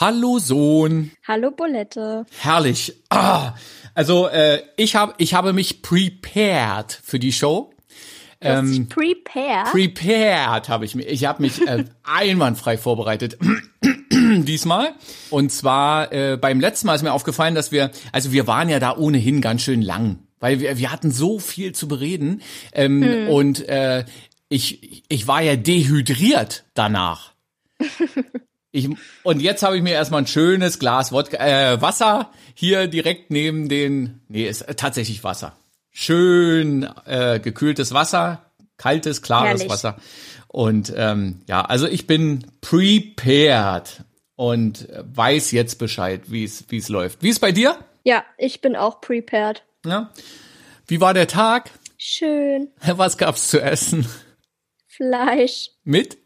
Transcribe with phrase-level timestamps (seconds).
[0.00, 1.10] Hallo Sohn.
[1.26, 2.24] Hallo Bolette.
[2.38, 2.94] Herrlich.
[3.08, 3.54] Ah,
[3.94, 7.72] also äh, ich habe ich habe mich prepared für die Show.
[8.40, 9.72] Ähm, prepared.
[9.72, 11.08] Prepared habe ich mich.
[11.08, 13.38] Ich habe mich äh, einwandfrei vorbereitet
[14.12, 14.92] diesmal.
[15.30, 18.78] Und zwar äh, beim letzten Mal ist mir aufgefallen, dass wir, also wir waren ja
[18.78, 22.42] da ohnehin ganz schön lang, weil wir wir hatten so viel zu bereden
[22.72, 23.28] ähm, hm.
[23.30, 24.04] und äh,
[24.48, 27.32] ich ich war ja dehydriert danach.
[28.70, 28.88] Ich,
[29.22, 33.68] und jetzt habe ich mir erstmal ein schönes Glas Wodka, äh, Wasser hier direkt neben
[33.68, 35.56] den, nee, ist tatsächlich Wasser.
[35.90, 39.70] Schön äh, gekühltes Wasser, kaltes, klares Herrlich.
[39.70, 39.96] Wasser.
[40.48, 44.04] Und ähm, ja, also ich bin prepared
[44.36, 47.22] und weiß jetzt Bescheid, wie es wie es läuft.
[47.22, 47.76] Wie ist bei dir?
[48.04, 49.64] Ja, ich bin auch prepared.
[49.84, 50.10] Ja.
[50.86, 51.70] Wie war der Tag?
[51.96, 52.68] Schön.
[52.86, 54.06] Was gab's zu essen?
[54.86, 55.70] Fleisch.
[55.84, 56.18] Mit?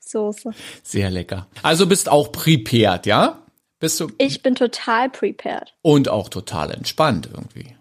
[0.00, 0.50] Soße.
[0.82, 1.46] Sehr lecker.
[1.62, 3.38] Also bist auch prepared, ja?
[3.78, 4.10] Bist du?
[4.18, 5.74] Ich bin total prepared.
[5.82, 7.74] Und auch total entspannt irgendwie.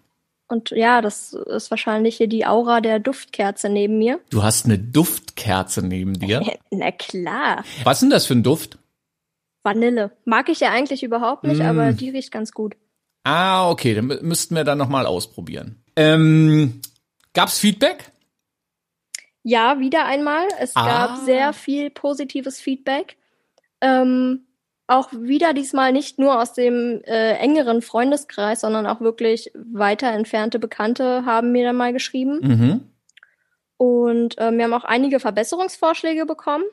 [0.48, 4.20] Und ja, das ist wahrscheinlich hier die Aura der Duftkerze neben mir.
[4.32, 6.42] Du hast eine Duftkerze neben dir?
[6.72, 7.64] Na klar.
[7.84, 8.78] Was ist denn das für ein Duft?
[9.64, 10.12] Vanille.
[10.26, 11.66] Mag ich ja eigentlich überhaupt nicht, mm.
[11.66, 12.76] aber die riecht ganz gut.
[13.24, 15.84] Ah, okay, dann müssten wir dann nochmal ausprobieren.
[15.96, 16.82] Ähm,
[17.34, 18.11] gab's Feedback?
[19.44, 20.48] Ja, wieder einmal.
[20.60, 20.86] Es ah.
[20.86, 23.18] gab sehr viel positives Feedback.
[23.82, 24.46] Ähm,
[24.88, 30.60] auch wieder diesmal nicht nur aus dem äh, engeren Freundeskreis, sondern auch wirklich weiter entfernte
[30.60, 32.40] Bekannte haben mir dann mal geschrieben.
[32.42, 32.82] Mhm.
[33.78, 36.66] Und äh, wir haben auch einige Verbesserungsvorschläge bekommen.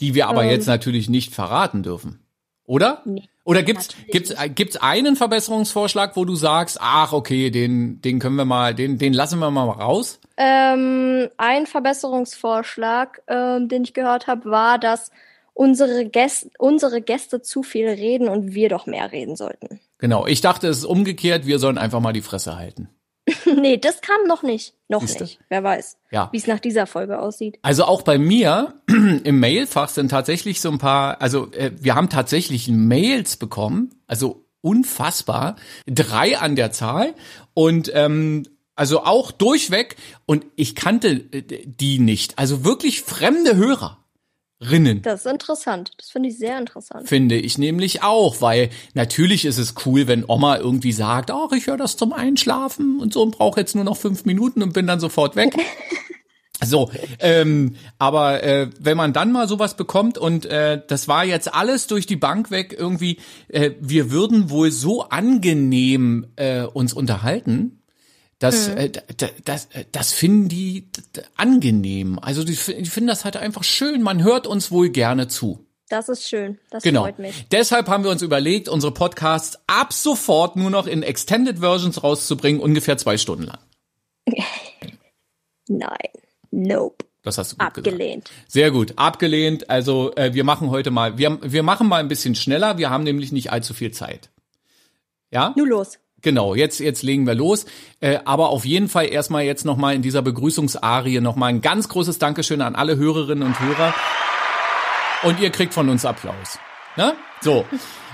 [0.00, 2.20] Die wir aber ähm, jetzt natürlich nicht verraten dürfen.
[2.64, 3.02] Oder?
[3.06, 3.28] Nee.
[3.48, 8.44] Oder gibt's gibt's gibt's einen Verbesserungsvorschlag, wo du sagst, ach okay, den den können wir
[8.44, 10.20] mal, den den lassen wir mal raus?
[10.36, 15.10] Ähm, ein Verbesserungsvorschlag, ähm, den ich gehört habe, war, dass
[15.54, 19.80] unsere Gäste unsere Gäste zu viel reden und wir doch mehr reden sollten.
[19.96, 22.90] Genau, ich dachte, es ist umgekehrt, wir sollen einfach mal die Fresse halten.
[23.56, 24.74] nee, das kam noch nicht.
[24.88, 25.24] Noch Siehste?
[25.24, 25.38] nicht.
[25.48, 26.28] Wer weiß, ja.
[26.32, 27.58] wie es nach dieser Folge aussieht.
[27.62, 32.08] Also auch bei mir im Mailfach sind tatsächlich so ein paar, also äh, wir haben
[32.08, 35.56] tatsächlich Mails bekommen, also unfassbar,
[35.86, 37.14] drei an der Zahl
[37.54, 38.44] und ähm,
[38.74, 42.38] also auch durchweg und ich kannte äh, die nicht.
[42.38, 43.98] Also wirklich fremde Hörer.
[44.60, 45.02] Rinnen.
[45.02, 45.92] Das ist interessant.
[45.98, 47.08] Das finde ich sehr interessant.
[47.08, 51.68] Finde ich nämlich auch, weil natürlich ist es cool, wenn Oma irgendwie sagt, ach, ich
[51.68, 54.86] höre das zum Einschlafen und so und brauche jetzt nur noch fünf Minuten und bin
[54.86, 55.54] dann sofort weg.
[56.64, 61.54] So, ähm, aber äh, wenn man dann mal sowas bekommt und äh, das war jetzt
[61.54, 67.77] alles durch die Bank weg irgendwie, äh, wir würden wohl so angenehm äh, uns unterhalten,
[68.38, 68.76] das, mhm.
[68.76, 70.88] äh, das, das, äh, das finden die
[71.36, 72.18] angenehm.
[72.20, 74.02] Also die, die finden das halt einfach schön.
[74.02, 75.64] Man hört uns wohl gerne zu.
[75.88, 76.58] Das ist schön.
[76.70, 77.02] Das genau.
[77.02, 77.46] freut mich.
[77.50, 82.60] Deshalb haben wir uns überlegt, unsere Podcasts ab sofort nur noch in Extended Versions rauszubringen,
[82.60, 83.58] ungefähr zwei Stunden lang.
[85.68, 85.96] Nein.
[86.50, 87.04] Nope.
[87.22, 88.26] Das hast du gut abgelehnt.
[88.26, 88.50] Gesagt.
[88.52, 89.68] Sehr gut, abgelehnt.
[89.68, 92.78] Also äh, wir machen heute mal, wir, wir machen mal ein bisschen schneller.
[92.78, 94.30] Wir haben nämlich nicht allzu viel Zeit.
[95.30, 95.52] Ja?
[95.56, 95.98] Nur los.
[96.22, 97.66] Genau, jetzt, jetzt legen wir los.
[98.00, 102.18] Äh, aber auf jeden Fall erstmal jetzt nochmal in dieser Begrüßungsarie nochmal ein ganz großes
[102.18, 103.94] Dankeschön an alle Hörerinnen und Hörer.
[105.22, 106.58] Und ihr kriegt von uns Applaus.
[106.96, 107.14] Ne?
[107.40, 107.64] So.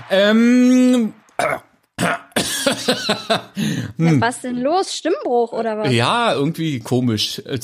[0.09, 1.13] ähm,
[3.97, 4.07] hm.
[4.07, 4.93] ja, was denn los?
[4.93, 5.91] Stimmbruch oder was?
[5.91, 7.41] Ja, irgendwie komisch.
[7.45, 7.59] Äh,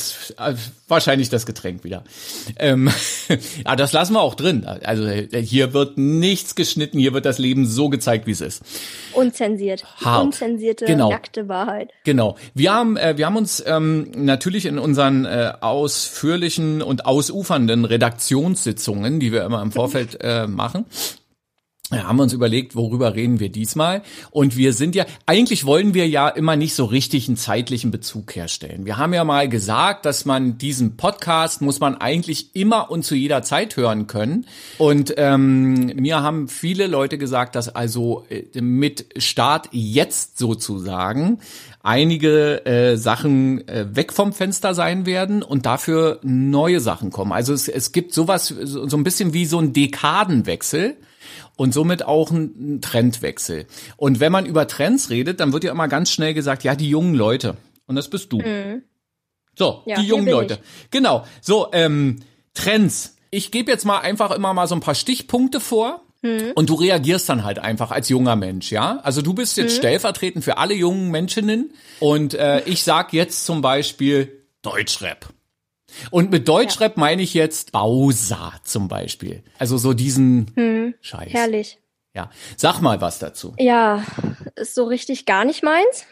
[0.87, 2.03] wahrscheinlich das Getränk wieder.
[2.57, 2.89] Ähm,
[3.65, 4.65] ja, das lassen wir auch drin.
[4.65, 8.61] Also hier wird nichts geschnitten, hier wird das Leben so gezeigt, wie es ist.
[9.13, 9.83] Unzensiert.
[10.03, 10.25] Hart.
[10.25, 11.09] Unzensierte, genau.
[11.09, 11.91] nackte Wahrheit.
[12.03, 12.35] Genau.
[12.53, 19.19] Wir haben, äh, wir haben uns ähm, natürlich in unseren äh, ausführlichen und ausufernden Redaktionssitzungen,
[19.19, 20.85] die wir immer im Vorfeld äh, machen,
[21.91, 24.01] ja, haben wir uns überlegt, worüber reden wir diesmal?
[24.29, 28.33] Und wir sind ja, eigentlich wollen wir ja immer nicht so richtig einen zeitlichen Bezug
[28.35, 28.85] herstellen.
[28.85, 33.15] Wir haben ja mal gesagt, dass man diesen Podcast muss man eigentlich immer und zu
[33.15, 34.45] jeder Zeit hören können.
[34.77, 41.39] Und ähm, mir haben viele Leute gesagt, dass also äh, mit Start jetzt sozusagen
[41.83, 47.33] einige äh, Sachen äh, weg vom Fenster sein werden und dafür neue Sachen kommen.
[47.33, 50.95] Also es, es gibt sowas, so ein bisschen wie so ein Dekadenwechsel
[51.61, 53.67] und somit auch ein Trendwechsel.
[53.95, 56.89] Und wenn man über Trends redet, dann wird ja immer ganz schnell gesagt, ja, die
[56.89, 57.55] jungen Leute.
[57.85, 58.39] Und das bist du.
[58.39, 58.81] Mhm.
[59.55, 60.55] So, ja, die jungen Leute.
[60.55, 60.89] Ich.
[60.89, 61.23] Genau.
[61.39, 62.23] So, ähm,
[62.55, 63.15] Trends.
[63.29, 66.01] Ich gebe jetzt mal einfach immer mal so ein paar Stichpunkte vor.
[66.23, 66.53] Mhm.
[66.55, 68.99] Und du reagierst dann halt einfach als junger Mensch, ja?
[69.03, 69.77] Also du bist jetzt mhm.
[69.77, 75.31] stellvertretend für alle jungen Menschinnen und äh, ich sag jetzt zum Beispiel Deutschrap.
[76.09, 76.99] Und mit Deutschrap ja.
[76.99, 79.43] meine ich jetzt Bausa zum Beispiel.
[79.57, 81.31] Also so diesen hm, Scheiß.
[81.31, 81.79] Herrlich.
[82.13, 83.53] Ja, sag mal was dazu.
[83.57, 84.03] Ja,
[84.55, 86.05] ist so richtig gar nicht meins.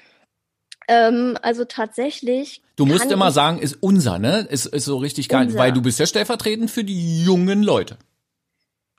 [0.87, 2.61] Ähm, also tatsächlich.
[2.75, 4.47] Du musst immer sagen, ist unser, ne?
[4.49, 7.97] Ist, ist so richtig gar nicht, weil du bist ja stellvertretend für die jungen Leute.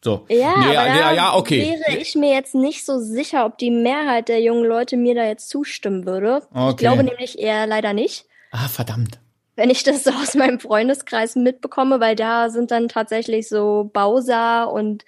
[0.02, 0.24] So.
[0.28, 1.78] Ja, nee, ja, ja, okay.
[1.86, 5.24] wäre ich mir jetzt nicht so sicher, ob die Mehrheit der jungen Leute mir da
[5.24, 6.42] jetzt zustimmen würde.
[6.54, 6.70] Okay.
[6.70, 8.24] Ich glaube nämlich eher leider nicht.
[8.50, 9.18] Ah, verdammt.
[9.60, 14.72] Wenn ich das so aus meinem Freundeskreis mitbekomme, weil da sind dann tatsächlich so Bowser
[14.72, 15.04] und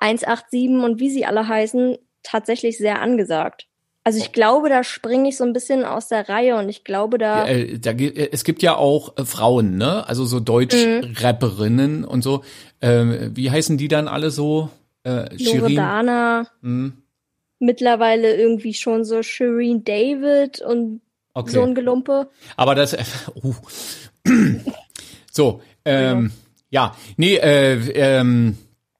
[0.00, 3.68] 187 und wie sie alle heißen, tatsächlich sehr angesagt.
[4.02, 7.18] Also ich glaube, da springe ich so ein bisschen aus der Reihe und ich glaube,
[7.18, 7.46] da.
[7.46, 10.06] Ja, äh, da äh, es gibt ja auch äh, Frauen, ne?
[10.08, 12.04] Also so Deutsch-Rapperinnen mhm.
[12.04, 12.42] und so.
[12.82, 14.70] Ähm, wie heißen die dann alle so?
[15.04, 16.48] Äh, Loredana.
[16.60, 16.94] Mhm.
[17.60, 21.00] Mittlerweile irgendwie schon so Shireen David und
[21.34, 21.52] okay.
[21.52, 22.30] so ein Gelumpe.
[22.56, 22.96] Aber das.
[23.42, 23.54] Uh.
[25.30, 26.32] so, ähm,
[26.70, 26.86] ja.
[26.86, 28.56] ja, nee, äh, ähm,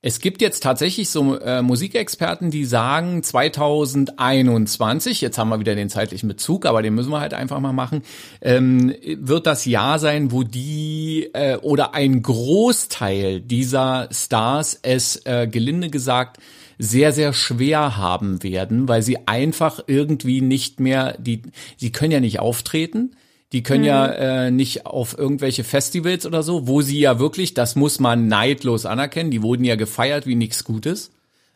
[0.06, 5.88] es gibt jetzt tatsächlich so äh, Musikexperten, die sagen 2021, jetzt haben wir wieder den
[5.88, 8.02] zeitlichen Bezug, aber den müssen wir halt einfach mal machen,
[8.42, 15.48] ähm, wird das Jahr sein, wo die äh, oder ein Großteil dieser Stars es äh,
[15.50, 16.36] gelinde gesagt
[16.78, 21.42] sehr, sehr schwer haben werden, weil sie einfach irgendwie nicht mehr, die,
[21.76, 23.16] sie können ja nicht auftreten
[23.54, 23.86] die können mhm.
[23.86, 28.26] ja äh, nicht auf irgendwelche Festivals oder so, wo sie ja wirklich, das muss man
[28.26, 31.12] neidlos anerkennen, die wurden ja gefeiert wie nichts Gutes.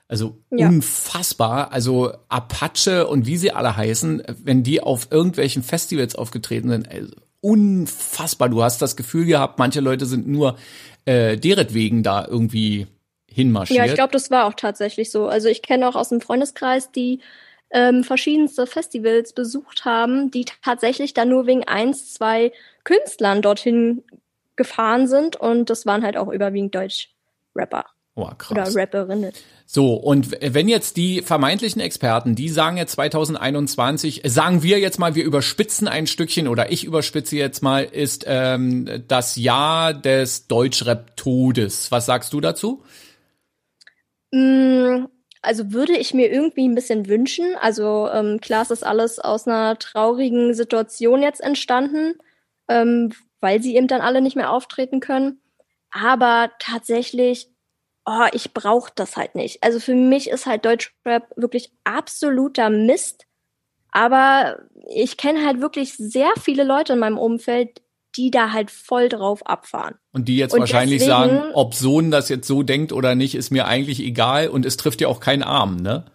[0.07, 0.69] Also ja.
[0.69, 1.73] unfassbar.
[1.73, 7.11] Also Apache und wie sie alle heißen, wenn die auf irgendwelchen Festivals aufgetreten sind, also
[7.41, 8.49] unfassbar.
[8.49, 10.57] Du hast das Gefühl gehabt, manche Leute sind nur
[11.05, 12.87] äh, deretwegen da irgendwie
[13.39, 13.79] hinmarschiert.
[13.79, 15.29] Ja, ich glaube, das war auch tatsächlich so.
[15.29, 17.21] Also ich kenne auch aus dem Freundeskreis, die
[17.71, 22.53] ähm, verschiedenste Festivals besucht haben, die tatsächlich dann nur wegen eins, zwei
[22.83, 24.03] Künstlern dorthin
[24.57, 27.85] gefahren sind und das waren halt auch überwiegend Deutsch-Rapper.
[28.17, 28.51] Oh, krass.
[28.51, 29.33] Oder Rapperinnen.
[29.65, 35.15] So, und wenn jetzt die vermeintlichen Experten, die sagen jetzt 2021, sagen wir jetzt mal,
[35.15, 41.93] wir überspitzen ein Stückchen oder ich überspitze jetzt mal, ist ähm, das Jahr des Deutschrap-Todes.
[41.93, 42.83] Was sagst du dazu?
[44.33, 45.07] Mm,
[45.43, 47.55] also würde ich mir irgendwie ein bisschen wünschen.
[47.61, 52.15] Also ähm, klar, es ist alles aus einer traurigen Situation jetzt entstanden,
[52.69, 55.41] ähm, weil sie eben dann alle nicht mehr auftreten können.
[55.91, 57.49] Aber tatsächlich,
[58.05, 59.63] oh, ich brauche das halt nicht.
[59.63, 63.25] Also für mich ist halt Deutschrap wirklich absoluter Mist.
[63.93, 67.81] Aber ich kenne halt wirklich sehr viele Leute in meinem Umfeld,
[68.17, 69.95] die da halt voll drauf abfahren.
[70.13, 73.35] Und die jetzt und wahrscheinlich deswegen, sagen, ob Sohn das jetzt so denkt oder nicht,
[73.35, 76.07] ist mir eigentlich egal und es trifft ja auch keinen Arm, ne?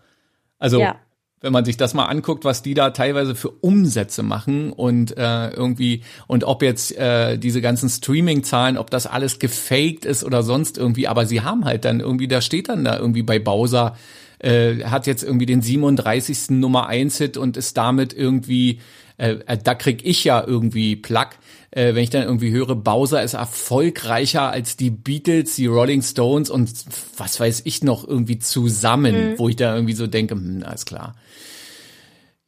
[0.60, 0.96] Also ja.
[1.42, 5.50] wenn man sich das mal anguckt, was die da teilweise für Umsätze machen und äh,
[5.50, 10.78] irgendwie und ob jetzt äh, diese ganzen Streaming-Zahlen, ob das alles gefaked ist oder sonst
[10.78, 13.96] irgendwie, aber sie haben halt dann irgendwie, da steht dann da irgendwie bei Bowser,
[14.40, 16.50] äh, hat jetzt irgendwie den 37.
[16.52, 18.80] Nummer 1 Hit und ist damit irgendwie,
[19.18, 21.38] äh, äh, da krieg ich ja irgendwie Plack
[21.76, 26.50] äh, wenn ich dann irgendwie höre, Bowser ist erfolgreicher als die Beatles, die Rolling Stones
[26.50, 26.72] und
[27.18, 29.40] was weiß ich noch irgendwie zusammen, mhm.
[29.40, 31.16] wo ich da irgendwie so denke, hm, alles klar.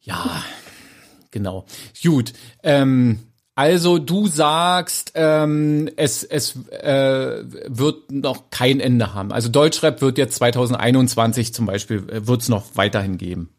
[0.00, 0.44] Ja,
[1.32, 1.66] genau.
[2.00, 2.32] Gut.
[2.62, 3.18] Ähm,
[3.56, 9.32] also du sagst, ähm, es, es äh, wird noch kein Ende haben.
[9.32, 13.55] Also Deutschrap wird jetzt 2021 zum Beispiel, äh, wird es noch weiterhin geben.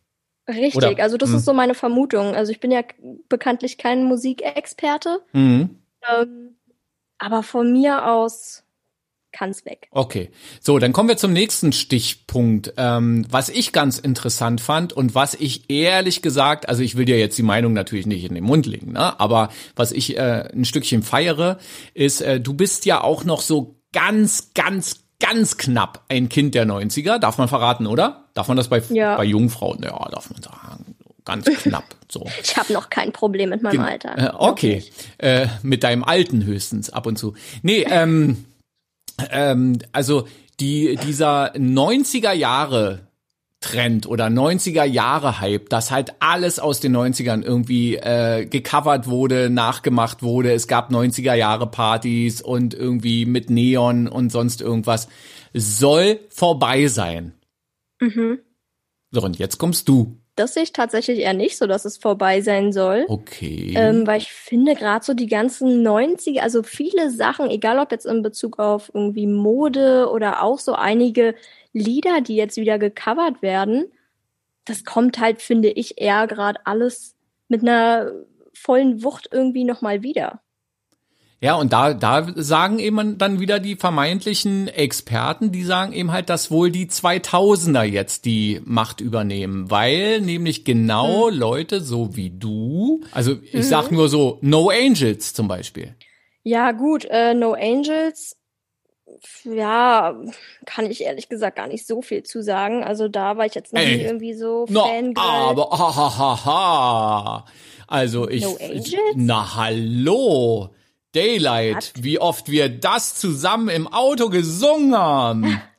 [0.48, 1.38] Richtig, Oder, also das mh.
[1.38, 2.36] ist so meine Vermutung.
[2.36, 2.82] Also ich bin ja
[3.28, 5.22] bekanntlich kein Musikexperte.
[5.34, 5.78] Mhm.
[6.10, 6.56] Ähm,
[7.18, 8.64] aber von mir aus
[9.32, 9.88] kann's weg.
[9.92, 10.30] Okay,
[10.62, 15.36] so dann kommen wir zum nächsten Stichpunkt, ähm, was ich ganz interessant fand und was
[15.36, 18.66] ich ehrlich gesagt, also ich will dir jetzt die Meinung natürlich nicht in den Mund
[18.66, 19.20] legen, ne?
[19.20, 21.60] aber was ich äh, ein Stückchen feiere,
[21.94, 26.66] ist, äh, du bist ja auch noch so ganz, ganz, ganz knapp ein Kind der
[26.66, 28.27] 90er, darf man verraten, oder?
[28.38, 29.18] Darf man das bei, ja.
[29.18, 29.82] bei Jungfrauen?
[29.82, 30.96] Ja, darf man sagen.
[31.26, 31.86] Ganz knapp.
[32.08, 32.24] So.
[32.44, 34.16] Ich habe noch kein Problem mit meinem Gen Alter.
[34.16, 34.84] Äh, okay.
[35.18, 37.34] Äh, mit deinem Alten höchstens ab und zu.
[37.64, 38.46] Nee, ähm,
[39.32, 40.28] ähm, also
[40.60, 43.08] die, dieser 90er Jahre
[43.60, 49.50] Trend oder 90er Jahre Hype, dass halt alles aus den 90ern irgendwie äh, gecovert wurde,
[49.50, 50.54] nachgemacht wurde.
[50.54, 55.08] Es gab 90er Jahre Partys und irgendwie mit Neon und sonst irgendwas.
[55.56, 57.34] Soll vorbei sein.
[58.00, 58.40] Mhm.
[59.12, 60.18] So, und jetzt kommst du.
[60.36, 63.06] Das sehe ich tatsächlich eher nicht so, dass es vorbei sein soll.
[63.08, 63.74] Okay.
[63.76, 68.06] Ähm, weil ich finde gerade so die ganzen 90er, also viele Sachen, egal ob jetzt
[68.06, 71.34] in Bezug auf irgendwie Mode oder auch so einige
[71.74, 73.86] Lieder, die jetzt wieder gecovert werden,
[74.66, 77.16] das kommt halt, finde ich, eher gerade alles
[77.48, 78.12] mit einer
[78.54, 80.42] vollen Wucht irgendwie nochmal wieder.
[81.40, 86.30] Ja, und da, da sagen eben dann wieder die vermeintlichen Experten, die sagen eben halt,
[86.30, 91.38] dass wohl die 2000er jetzt die Macht übernehmen, weil nämlich genau mhm.
[91.38, 93.62] Leute so wie du, also ich mhm.
[93.62, 95.96] sag nur so No Angels zum Beispiel.
[96.42, 98.36] Ja, gut, äh, No Angels,
[99.44, 100.16] ja,
[100.66, 102.84] kann ich ehrlich gesagt gar nicht so viel zu sagen.
[102.84, 105.24] Also da war ich jetzt noch Ey, nie irgendwie so no, Fangirl.
[105.24, 107.46] Aber, ha, ha, ha, ha.
[107.88, 109.14] Also ich, no Angels?
[109.16, 110.72] na hallo.
[111.18, 115.62] Daylight, wie oft wir das zusammen im Auto gesungen haben.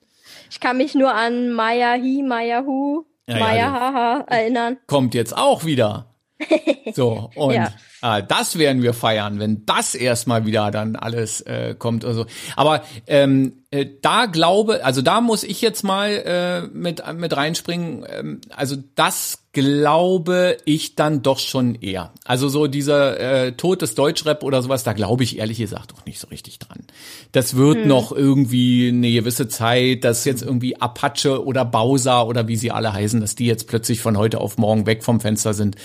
[0.50, 4.78] Ich kann mich nur an Maya Hi, Maya Hu, ja, Maya ja, Haha erinnern.
[4.86, 6.14] Kommt jetzt auch wieder.
[6.94, 7.70] So, und ja.
[8.02, 12.26] Äh, das werden wir feiern, wenn das erstmal wieder dann alles äh, kommt oder so.
[12.56, 18.06] Aber ähm, äh, da glaube, also da muss ich jetzt mal äh, mit, mit reinspringen.
[18.08, 22.12] Ähm, also das glaube ich dann doch schon eher.
[22.24, 26.06] Also so dieser äh, Tod des Deutschrap oder sowas, da glaube ich ehrlich gesagt auch
[26.06, 26.84] nicht so richtig dran.
[27.32, 27.88] Das wird hm.
[27.88, 32.92] noch irgendwie eine gewisse Zeit, dass jetzt irgendwie Apache oder Bowser oder wie sie alle
[32.92, 35.76] heißen, dass die jetzt plötzlich von heute auf morgen weg vom Fenster sind.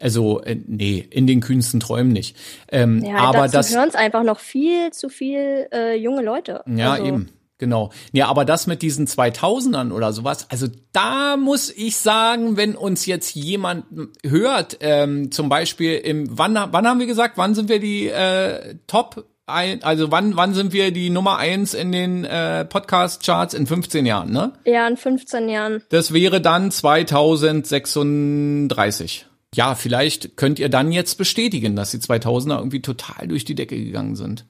[0.00, 2.36] Also äh, nee, in den kühnsten Träumen nicht.
[2.70, 6.62] Ähm, ja, aber das hören es einfach noch viel zu viel äh, junge Leute.
[6.66, 7.06] Ja, also.
[7.06, 7.28] eben.
[7.58, 7.90] Genau.
[8.12, 13.06] Ja, aber das mit diesen 2000ern oder sowas, also da muss ich sagen, wenn uns
[13.06, 13.84] jetzt jemand
[14.24, 18.74] hört, ähm, zum Beispiel im, wann, wann haben wir gesagt, wann sind wir die äh,
[18.88, 23.54] Top ein, also wann, wann sind wir die Nummer eins in den äh, Podcast-Charts?
[23.54, 24.52] In 15 Jahren, ne?
[24.64, 25.82] Ja, in 15 Jahren.
[25.90, 32.82] Das wäre dann 2036 ja, vielleicht könnt ihr dann jetzt bestätigen, dass die 2000er irgendwie
[32.82, 34.46] total durch die Decke gegangen sind.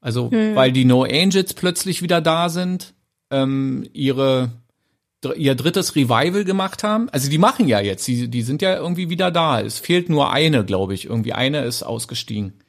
[0.00, 0.54] Also, hm.
[0.54, 2.94] weil die No Angels plötzlich wieder da sind,
[3.30, 4.52] ähm, ihre
[5.36, 7.08] ihr drittes Revival gemacht haben.
[7.08, 9.60] Also die machen ja jetzt, die, die sind ja irgendwie wieder da.
[9.60, 11.06] Es fehlt nur eine, glaube ich.
[11.06, 12.60] Irgendwie eine ist ausgestiegen.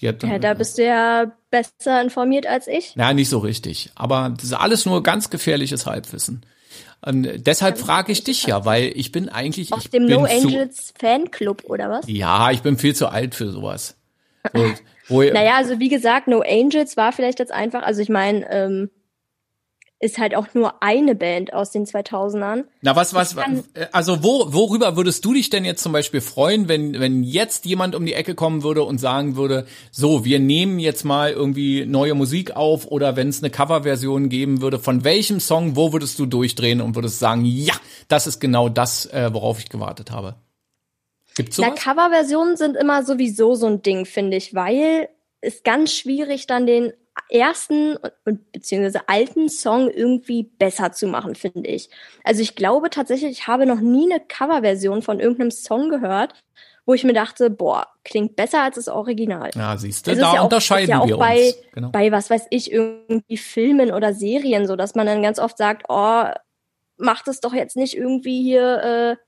[0.00, 2.94] Ja, da bist du ja besser informiert als ich.
[2.94, 3.90] Ja, nicht so richtig.
[3.94, 6.44] Aber das ist alles nur ganz gefährliches Halbwissen.
[7.06, 9.72] Und deshalb frage ich dich ja, weil ich bin eigentlich.
[9.72, 12.06] Aus dem No Angels Fanclub oder was?
[12.08, 13.96] Ja, ich bin viel zu alt für sowas.
[14.52, 14.72] So,
[15.08, 18.90] wo, naja, also wie gesagt, No Angels war vielleicht jetzt einfach, also ich meine, ähm,
[20.04, 22.64] ist halt auch nur eine Band aus den 2000ern.
[22.82, 23.34] Na, was, was,
[23.90, 27.94] also wo, worüber würdest du dich denn jetzt zum Beispiel freuen, wenn, wenn jetzt jemand
[27.94, 32.14] um die Ecke kommen würde und sagen würde, so, wir nehmen jetzt mal irgendwie neue
[32.14, 36.26] Musik auf oder wenn es eine Coverversion geben würde, von welchem Song, wo würdest du
[36.26, 37.74] durchdrehen und würdest sagen, ja,
[38.08, 40.34] das ist genau das, äh, worauf ich gewartet habe?
[41.34, 41.70] Gibt's sowas?
[41.74, 45.08] Na, Coverversionen sind immer sowieso so ein Ding, finde ich, weil
[45.40, 46.92] es ganz schwierig dann den
[47.34, 51.90] ersten und beziehungsweise alten Song irgendwie besser zu machen, finde ich.
[52.22, 56.34] Also ich glaube tatsächlich, ich habe noch nie eine Coverversion von irgendeinem Song gehört,
[56.86, 59.50] wo ich mir dachte, boah, klingt besser als das Original.
[59.54, 61.56] Ja, siehst du, da ja unterscheiden auch, ja auch wir bei, uns.
[61.72, 61.90] Genau.
[61.90, 65.86] Bei was weiß ich, irgendwie Filmen oder Serien, so dass man dann ganz oft sagt,
[65.88, 66.24] oh,
[66.96, 69.23] macht es doch jetzt nicht irgendwie hier äh,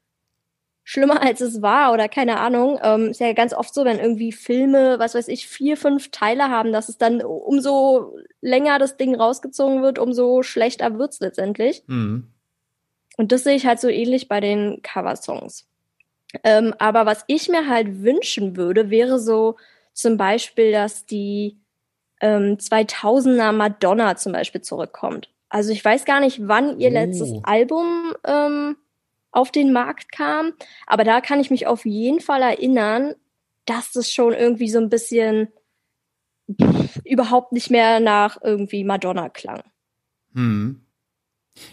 [0.88, 2.78] schlimmer als es war oder keine Ahnung.
[2.80, 6.44] Ähm, ist ja ganz oft so, wenn irgendwie Filme, was weiß ich, vier, fünf Teile
[6.44, 11.82] haben, dass es dann umso länger das Ding rausgezogen wird, umso schlechter wird's letztendlich.
[11.88, 12.28] Mhm.
[13.16, 15.68] Und das sehe ich halt so ähnlich bei den Coversongs.
[16.44, 19.56] Ähm, aber was ich mir halt wünschen würde, wäre so
[19.92, 21.56] zum Beispiel, dass die
[22.20, 25.30] ähm, 2000er Madonna zum Beispiel zurückkommt.
[25.48, 26.92] Also ich weiß gar nicht, wann ihr oh.
[26.92, 28.76] letztes Album ähm,
[29.36, 30.52] auf den Markt kam.
[30.86, 33.14] Aber da kann ich mich auf jeden Fall erinnern,
[33.66, 35.48] dass das schon irgendwie so ein bisschen
[36.60, 39.62] pff, überhaupt nicht mehr nach irgendwie Madonna klang.
[40.32, 40.85] Hm.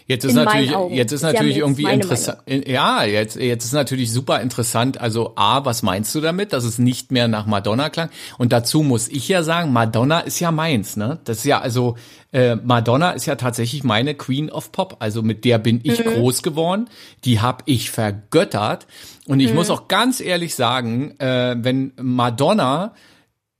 [0.06, 2.38] Jetzt ist in natürlich, jetzt ist natürlich irgendwie interessant.
[2.46, 5.00] Ja, jetzt, jetzt ist natürlich super interessant.
[5.00, 8.10] Also A, was meinst du damit, dass es nicht mehr nach Madonna klang?
[8.38, 11.20] Und dazu muss ich ja sagen, Madonna ist ja meins, ne?
[11.24, 11.96] Das ist ja also
[12.32, 14.96] äh, Madonna ist ja tatsächlich meine Queen of Pop.
[14.98, 16.10] Also mit der bin ich mhm.
[16.10, 16.88] groß geworden.
[17.24, 18.86] Die hab ich vergöttert.
[19.26, 19.54] Und ich mhm.
[19.56, 22.92] muss auch ganz ehrlich sagen, äh, wenn Madonna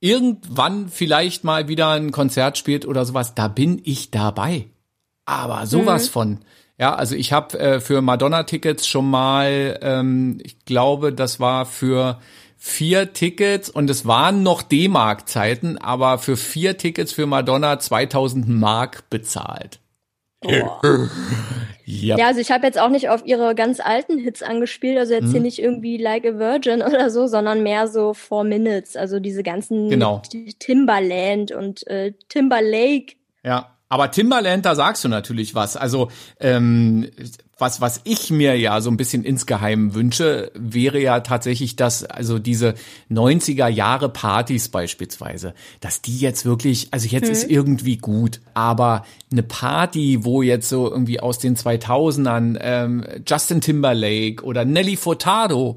[0.00, 4.66] irgendwann vielleicht mal wieder ein Konzert spielt oder sowas, da bin ich dabei.
[5.26, 6.12] Aber sowas mhm.
[6.12, 6.38] von.
[6.78, 12.19] Ja, also ich habe äh, für Madonna-Tickets schon mal, ähm, ich glaube, das war für
[12.57, 19.09] vier Tickets und es waren noch D-Mark-Zeiten, aber für vier Tickets für Madonna 2000 Mark
[19.11, 19.78] bezahlt.
[20.45, 20.50] Oh.
[21.85, 22.16] ja.
[22.16, 25.25] ja, also ich habe jetzt auch nicht auf ihre ganz alten Hits angespielt, also jetzt
[25.25, 25.31] hm.
[25.31, 29.43] hier nicht irgendwie Like a Virgin oder so, sondern mehr so Four Minutes, also diese
[29.43, 30.23] ganzen genau.
[30.59, 33.14] Timberland und äh, Timberlake
[33.45, 33.74] ja.
[33.88, 35.76] Aber Timbaland, da sagst du natürlich was.
[35.76, 36.11] Also
[36.41, 37.09] ähm,
[37.59, 42.38] was, was ich mir ja so ein bisschen insgeheim wünsche, wäre ja tatsächlich, dass also
[42.38, 42.75] diese
[43.11, 47.33] 90er Jahre Partys beispielsweise, dass die jetzt wirklich, also jetzt hm.
[47.33, 47.55] ist mhm.
[47.55, 54.43] irgendwie gut, aber eine Party, wo jetzt so irgendwie aus den 2000ern ähm, Justin Timberlake
[54.45, 55.76] oder Nelly Furtado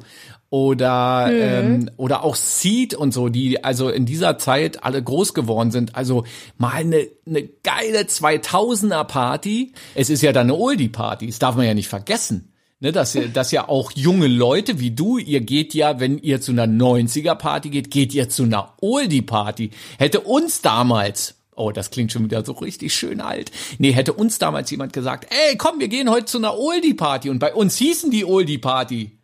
[0.50, 1.82] oder mhm.
[1.82, 5.96] ähm, oder auch Seed und so, die also in dieser Zeit alle groß geworden sind.
[5.96, 6.26] Also
[6.58, 9.74] mal eine eine geile 2000er Party.
[9.96, 12.54] Es ist ja dann eine Oldie Party, das darf man ja nicht vergessen.
[12.80, 16.52] Ne, dass, dass ja auch junge Leute wie du, ihr geht ja, wenn ihr zu
[16.52, 19.72] einer 90er Party geht, geht ihr zu einer Oldie Party.
[19.98, 23.52] Hätte uns damals Oh, das klingt schon wieder so richtig schön alt.
[23.80, 27.32] Nee, hätte uns damals jemand gesagt, ey, komm, wir gehen heute zu einer Oldie-Party.
[27.32, 29.17] Und bei uns hießen die Oldie-Party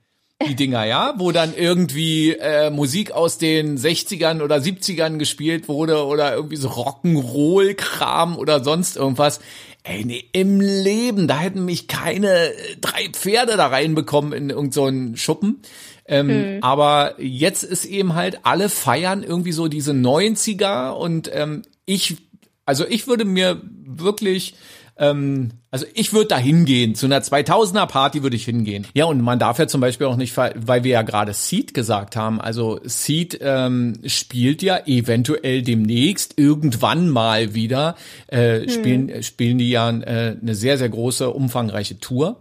[0.48, 6.06] die Dinger, ja, wo dann irgendwie äh, Musik aus den 60ern oder 70ern gespielt wurde
[6.06, 9.40] oder irgendwie so Rock'n'Roll-Kram oder sonst irgendwas.
[9.84, 15.16] Ey, nee, im Leben, da hätten mich keine äh, drei Pferde da reinbekommen in irgendeinen
[15.16, 15.62] so Schuppen.
[16.06, 16.58] Ähm, hm.
[16.62, 22.18] Aber jetzt ist eben halt, alle feiern irgendwie so diese 90er und ähm, ich,
[22.66, 24.56] also ich würde mir wirklich
[24.98, 26.94] ähm, also ich würde da hingehen.
[26.94, 28.86] Zu einer 2000er Party würde ich hingehen.
[28.94, 32.16] Ja, und man darf ja zum Beispiel auch nicht, weil wir ja gerade Seed gesagt
[32.16, 32.40] haben.
[32.40, 37.96] Also Seed ähm, spielt ja eventuell demnächst irgendwann mal wieder.
[38.28, 38.70] Äh, hm.
[38.70, 42.40] spielen, spielen die ja äh, eine sehr, sehr große, umfangreiche Tour.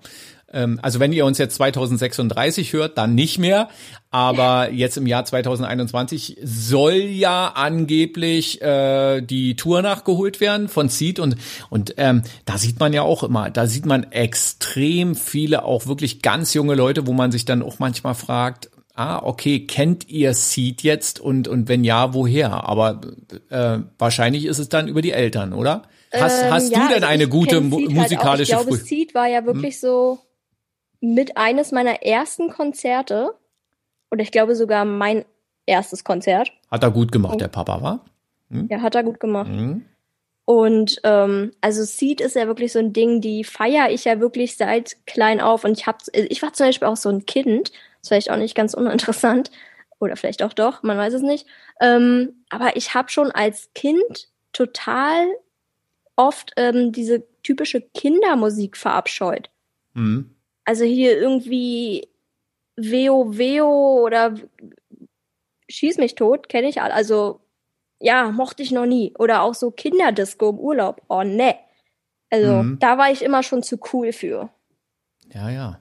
[0.52, 3.68] Ähm, also wenn ihr uns jetzt 2036 hört, dann nicht mehr.
[4.10, 11.18] Aber jetzt im Jahr 2021 soll ja angeblich äh, die Tour nachgeholt werden von Seed
[11.18, 11.36] und
[11.70, 16.20] und ähm, da sieht man ja auch immer, da sieht man extrem viele auch wirklich
[16.20, 20.82] ganz junge Leute, wo man sich dann auch manchmal fragt, ah okay, kennt ihr Seed
[20.82, 22.68] jetzt und und wenn ja, woher?
[22.68, 23.00] Aber
[23.48, 25.84] äh, wahrscheinlich ist es dann über die Eltern, oder?
[26.12, 29.14] Hast, hast ähm, ja, du denn eine gute mu halt musikalische halt Ich glaube, Seed
[29.14, 29.80] war ja wirklich hm?
[29.80, 30.18] so
[31.02, 33.34] mit eines meiner ersten Konzerte
[34.10, 35.24] oder ich glaube sogar mein
[35.66, 36.52] erstes Konzert.
[36.70, 38.04] Hat er gut gemacht, der Papa, war?
[38.50, 38.68] Hm?
[38.70, 39.50] Ja, hat er gut gemacht.
[39.50, 39.84] Hm.
[40.44, 44.56] Und ähm, also Seed ist ja wirklich so ein Ding, die feiere ich ja wirklich
[44.56, 45.64] seit klein auf.
[45.64, 48.54] Und ich hab, ich war zum Beispiel auch so ein Kind, ist vielleicht auch nicht
[48.54, 49.50] ganz uninteressant,
[50.00, 51.46] oder vielleicht auch doch, man weiß es nicht.
[51.80, 55.26] Ähm, aber ich habe schon als Kind total
[56.16, 59.48] oft ähm, diese typische Kindermusik verabscheut.
[59.94, 60.34] Mhm.
[60.64, 62.08] Also hier irgendwie
[62.76, 64.34] Veo Veo oder
[65.68, 66.94] Schieß mich tot, kenne ich alle.
[66.94, 67.40] Also
[67.98, 69.14] ja, mochte ich noch nie.
[69.18, 71.00] Oder auch so Kinderdisco im Urlaub.
[71.08, 71.56] Oh ne.
[72.30, 72.78] Also mhm.
[72.78, 74.50] da war ich immer schon zu cool für.
[75.32, 75.78] Ja, ja.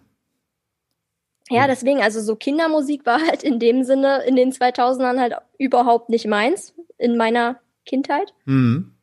[1.49, 6.09] Ja, deswegen, also so Kindermusik war halt in dem Sinne in den 2000ern halt überhaupt
[6.09, 8.33] nicht meins in meiner Kindheit.
[8.45, 8.95] Mhm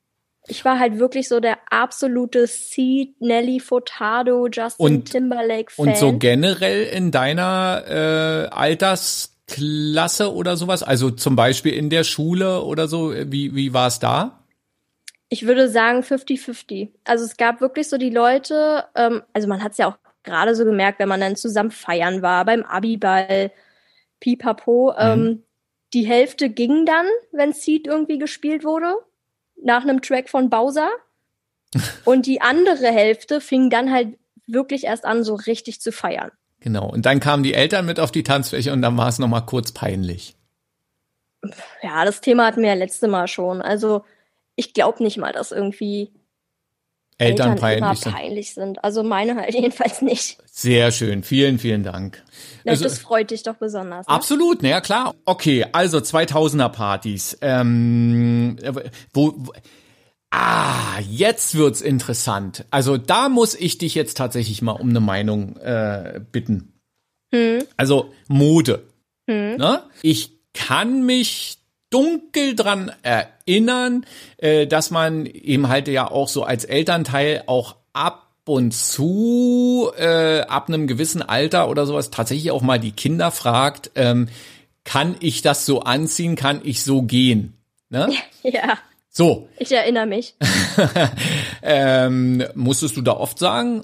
[0.48, 5.88] ich war halt wirklich so der absolute Seed, Nelly Furtado, Justin und, Timberlake Fan.
[5.88, 12.62] Und so generell in deiner äh, Altersklasse oder sowas, also zum Beispiel in der Schule
[12.62, 14.44] oder so, wie, wie war es da?
[15.28, 16.88] Ich würde sagen 50-50.
[17.04, 20.54] Also es gab wirklich so die Leute, ähm, also man hat es ja auch gerade
[20.54, 23.52] so gemerkt, wenn man dann zusammen feiern war, beim Abiball,
[24.20, 24.98] pipapo, mhm.
[24.98, 25.42] ähm,
[25.94, 28.94] die Hälfte ging dann, wenn Seed irgendwie gespielt wurde
[29.62, 30.90] nach einem Track von Bowser.
[32.04, 36.30] Und die andere Hälfte fing dann halt wirklich erst an, so richtig zu feiern.
[36.60, 36.88] Genau.
[36.88, 39.70] Und dann kamen die Eltern mit auf die Tanzfläche und dann war es nochmal kurz
[39.70, 40.34] peinlich.
[41.82, 43.62] Ja, das Thema hatten wir ja letzte Mal schon.
[43.62, 44.04] Also
[44.56, 46.10] ich glaube nicht mal, dass irgendwie
[47.18, 48.12] Eltern, Eltern peinlich, sind.
[48.12, 48.84] peinlich sind.
[48.84, 50.38] Also meine halt jedenfalls nicht.
[50.46, 51.22] Sehr schön.
[51.22, 52.22] Vielen, vielen Dank.
[52.64, 54.06] Ja, also, das freut dich doch besonders.
[54.06, 54.14] Ne?
[54.14, 55.14] Absolut, na ja klar.
[55.24, 57.36] Okay, also 2000er Partys.
[57.40, 58.56] Ähm,
[59.12, 59.52] wo, wo
[60.30, 62.66] Ah, jetzt wird's interessant.
[62.70, 66.74] Also da muss ich dich jetzt tatsächlich mal um eine Meinung äh, bitten.
[67.34, 67.64] Hm.
[67.76, 68.86] Also Mode.
[69.28, 69.56] Hm.
[69.56, 69.82] Ne?
[70.02, 71.57] Ich kann mich
[71.90, 74.04] dunkel dran erinnern,
[74.36, 80.40] äh, dass man eben halt ja auch so als Elternteil auch ab und zu äh,
[80.40, 84.28] ab einem gewissen Alter oder sowas tatsächlich auch mal die Kinder fragt, ähm,
[84.84, 87.54] kann ich das so anziehen, kann ich so gehen?
[87.90, 88.08] Ne?
[88.42, 88.78] Ja.
[89.10, 89.48] So.
[89.58, 90.36] Ich erinnere mich.
[91.62, 93.82] ähm, musstest du da oft sagen,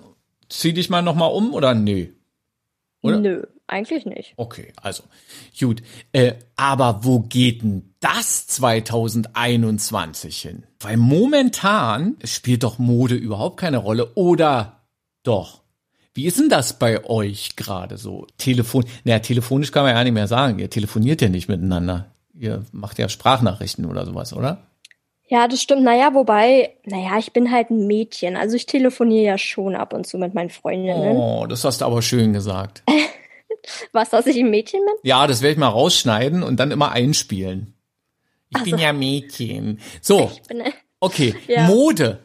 [0.48, 2.06] zieh dich mal noch mal um oder nö?
[3.02, 3.18] Oder?
[3.18, 4.34] Nö, eigentlich nicht.
[4.36, 5.04] Okay, also
[5.58, 5.82] gut.
[6.12, 10.66] Äh, aber wo geht denn das 2021 hin?
[10.80, 14.12] Weil momentan spielt doch Mode überhaupt keine Rolle.
[14.14, 14.80] Oder
[15.22, 15.62] doch?
[16.12, 18.26] Wie ist denn das bei euch gerade so?
[18.38, 20.58] Telefon, naja, telefonisch kann man ja nicht mehr sagen.
[20.58, 22.12] Ihr telefoniert ja nicht miteinander.
[22.38, 24.58] Ihr macht ja Sprachnachrichten oder sowas, oder?
[25.26, 25.82] Ja, das stimmt.
[25.82, 28.36] Naja, wobei, naja, ich bin halt ein Mädchen.
[28.36, 31.16] Also ich telefoniere ja schon ab und zu mit meinen Freundinnen.
[31.16, 32.82] Oh, das hast du aber schön gesagt.
[33.92, 34.94] Was, dass ich ein Mädchen bin?
[35.02, 37.74] Ja, das werde ich mal rausschneiden und dann immer einspielen.
[38.50, 38.82] Ich Ach bin so.
[38.82, 39.80] ja Mädchen.
[40.00, 41.34] So, bin, äh, okay.
[41.48, 41.66] Ja.
[41.66, 42.20] Mode.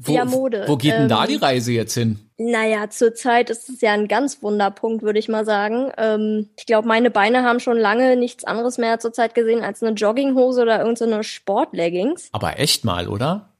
[0.00, 0.64] Wo, Ja, Mode.
[0.66, 2.18] Wo geht denn da Ähm, die Reise jetzt hin?
[2.36, 5.92] naja, zurzeit ist es ja ein ganz Wunderpunkt, würde ich mal sagen.
[5.96, 9.94] Ähm, ich glaube, meine Beine haben schon lange nichts anderes mehr zurzeit gesehen als eine
[9.94, 12.28] Jogginghose oder irgendeine Sportleggings.
[12.32, 13.50] Aber echt mal, oder?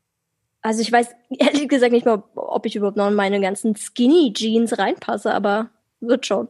[0.60, 4.32] Also ich weiß ehrlich gesagt nicht mal, ob ich überhaupt noch in meine ganzen Skinny
[4.32, 5.68] Jeans reinpasse, aber
[6.00, 6.48] wird schon.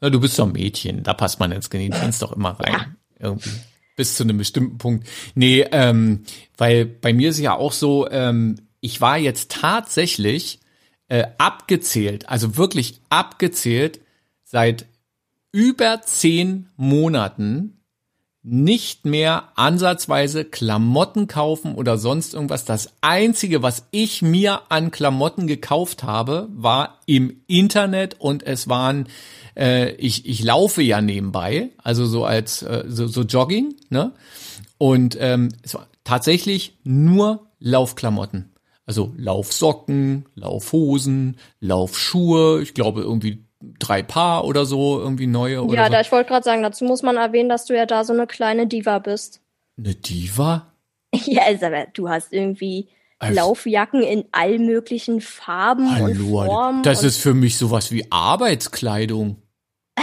[0.00, 2.96] Ja, du bist doch ein Mädchen, da passt man in Skinny Jeans doch immer rein.
[3.18, 3.50] Irgendwie.
[3.96, 5.08] Bis zu einem bestimmten Punkt.
[5.34, 6.24] Nee, ähm,
[6.56, 10.60] weil bei mir ist es ja auch so, ähm, ich war jetzt tatsächlich
[11.08, 14.00] äh, abgezählt, also wirklich abgezählt,
[14.44, 14.86] seit
[15.50, 17.77] über zehn Monaten
[18.42, 22.64] nicht mehr ansatzweise Klamotten kaufen oder sonst irgendwas.
[22.64, 29.08] Das einzige, was ich mir an Klamotten gekauft habe, war im Internet und es waren,
[29.56, 34.12] äh, ich, ich laufe ja nebenbei, also so als äh, so, so Jogging, ne?
[34.78, 38.52] Und ähm, es war tatsächlich nur Laufklamotten.
[38.86, 45.86] Also Laufsocken, Laufhosen, Laufschuhe, ich glaube irgendwie drei Paar oder so, irgendwie neue oder ja,
[45.86, 45.92] so.
[45.92, 48.26] da ich wollte gerade sagen, dazu muss man erwähnen, dass du ja da so eine
[48.26, 49.40] kleine Diva bist.
[49.76, 50.66] Eine Diva?
[51.24, 56.82] Ja, also, aber du hast irgendwie Also- Laufjacken in all möglichen Farben und Hallo, Formen.
[56.82, 59.42] das und ist für mich sowas wie Arbeitskleidung.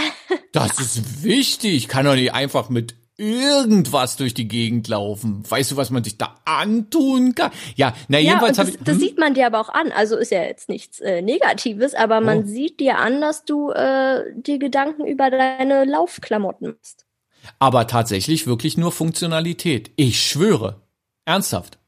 [0.52, 1.74] Das ist wichtig.
[1.76, 5.42] Ich kann doch nicht einfach mit irgendwas durch die Gegend laufen.
[5.48, 7.50] Weißt du, was man sich da antun kann?
[7.74, 8.84] Ja, na ja, jedenfalls habe das, ich.
[8.84, 9.00] das hm?
[9.00, 9.90] sieht man dir aber auch an.
[9.92, 12.46] Also ist ja jetzt nichts äh, Negatives, aber man Oh.
[12.46, 17.06] sieht dir an, dass du äh, dir Gedanken über deine Laufklamotten machst.
[17.58, 19.90] aber tatsächlich wirklich nur Funktionalität.
[19.96, 20.82] Ich schwöre.
[21.24, 21.78] Ernsthaft.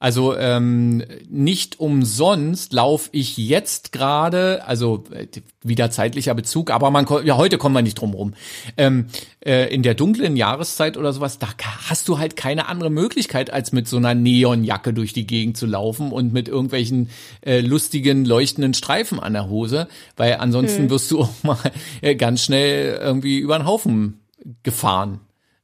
[0.00, 5.26] Also ähm, nicht umsonst laufe ich jetzt gerade, also äh,
[5.62, 8.34] wieder zeitlicher Bezug, aber man ja heute kommen wir nicht drum rum.
[8.76, 9.06] Ähm,
[9.40, 11.48] äh, in der dunklen Jahreszeit oder sowas, da
[11.88, 15.64] hast du halt keine andere Möglichkeit, als mit so einer Neonjacke durch die Gegend zu
[15.64, 17.08] laufen und mit irgendwelchen
[17.40, 21.58] äh, lustigen leuchtenden Streifen an der Hose, weil ansonsten wirst du auch mal
[22.02, 24.20] äh, ganz schnell irgendwie über den Haufen
[24.64, 25.20] gefahren.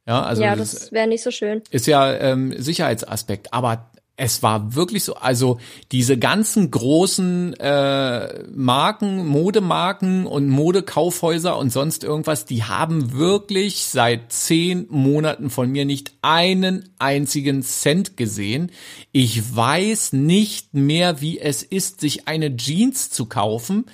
[0.07, 1.61] Ja, also ja, das das wäre nicht so schön.
[1.69, 3.90] ist ja ähm, Sicherheitsaspekt, aber
[4.23, 5.57] es war wirklich so, also
[5.91, 14.31] diese ganzen großen äh, Marken, Modemarken und Modekaufhäuser und sonst irgendwas, die haben wirklich seit
[14.31, 18.69] zehn Monaten von mir nicht einen einzigen Cent gesehen.
[19.11, 23.85] Ich weiß nicht mehr, wie es ist, sich eine Jeans zu kaufen.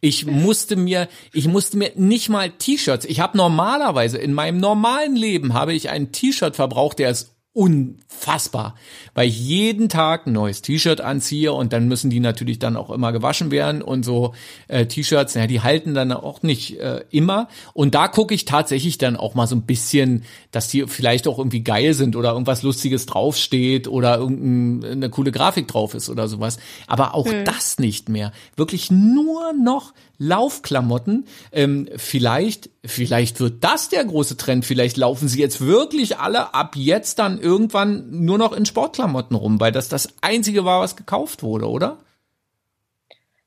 [0.00, 3.04] Ich musste mir, ich musste mir nicht mal T-Shirts.
[3.04, 8.74] Ich habe normalerweise in meinem normalen Leben habe ich ein T-Shirt verbraucht, der ist unfassbar,
[9.14, 12.90] weil ich jeden Tag ein neues T-Shirt anziehe und dann müssen die natürlich dann auch
[12.90, 14.34] immer gewaschen werden und so
[14.68, 17.48] äh, T-Shirts, ja, die halten dann auch nicht äh, immer.
[17.72, 21.38] Und da gucke ich tatsächlich dann auch mal so ein bisschen, dass die vielleicht auch
[21.38, 26.58] irgendwie geil sind oder irgendwas lustiges draufsteht oder irgendeine coole Grafik drauf ist oder sowas,
[26.86, 31.26] aber auch das nicht mehr, wirklich nur noch Laufklamotten.
[31.52, 34.64] Ähm, vielleicht, vielleicht wird das der große Trend.
[34.64, 39.60] Vielleicht laufen sie jetzt wirklich alle ab jetzt dann irgendwann nur noch in Sportklamotten rum,
[39.60, 41.98] weil das das einzige war, was gekauft wurde, oder?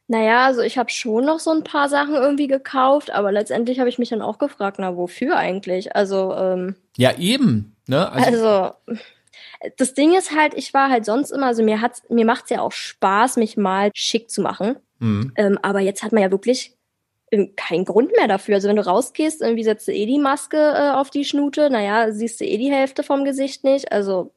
[0.08, 3.90] Naja, also ich habe schon noch so ein paar Sachen irgendwie gekauft, aber letztendlich habe
[3.90, 5.96] ich mich dann auch gefragt, na wofür eigentlich?
[5.96, 7.76] Also, ähm, Ja, eben.
[7.88, 8.12] Ne?
[8.12, 8.72] Also, also
[9.78, 12.62] das Ding ist halt, ich war halt sonst immer, also mir hat's, mir macht's ja
[12.62, 14.78] auch Spaß, mich mal schick zu machen.
[15.00, 15.32] hm.
[15.36, 16.76] Ähm, aber jetzt hat man ja wirklich
[17.56, 18.56] keinen Grund mehr dafür.
[18.56, 22.12] Also wenn du rausgehst, irgendwie setzt du eh die Maske äh, auf die Schnute, naja,
[22.12, 23.92] siehst du eh die Hälfte vom Gesicht nicht.
[23.92, 24.34] Also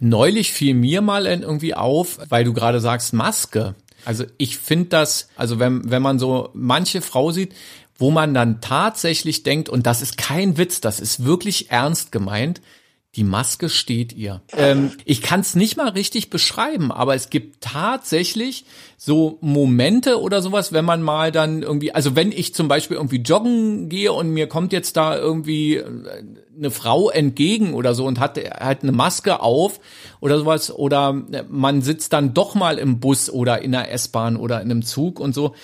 [0.00, 3.74] neulich fiel mir mal irgendwie auf, weil du gerade sagst Maske.
[4.04, 7.54] Also ich finde das, also wenn, wenn man so manche Frau sieht,
[7.96, 12.62] wo man dann tatsächlich denkt, und das ist kein Witz, das ist wirklich ernst gemeint,
[13.16, 14.40] die Maske steht ihr.
[14.56, 18.64] Ähm, ich kann es nicht mal richtig beschreiben, aber es gibt tatsächlich
[18.96, 23.18] so Momente oder sowas, wenn man mal dann irgendwie, also wenn ich zum Beispiel irgendwie
[23.18, 25.86] joggen gehe und mir kommt jetzt da irgendwie äh,
[26.56, 29.80] eine Frau entgegen oder so und hat halt eine Maske auf
[30.20, 31.12] oder sowas oder
[31.48, 35.18] man sitzt dann doch mal im Bus oder in der S-Bahn oder in einem Zug
[35.18, 35.56] und so,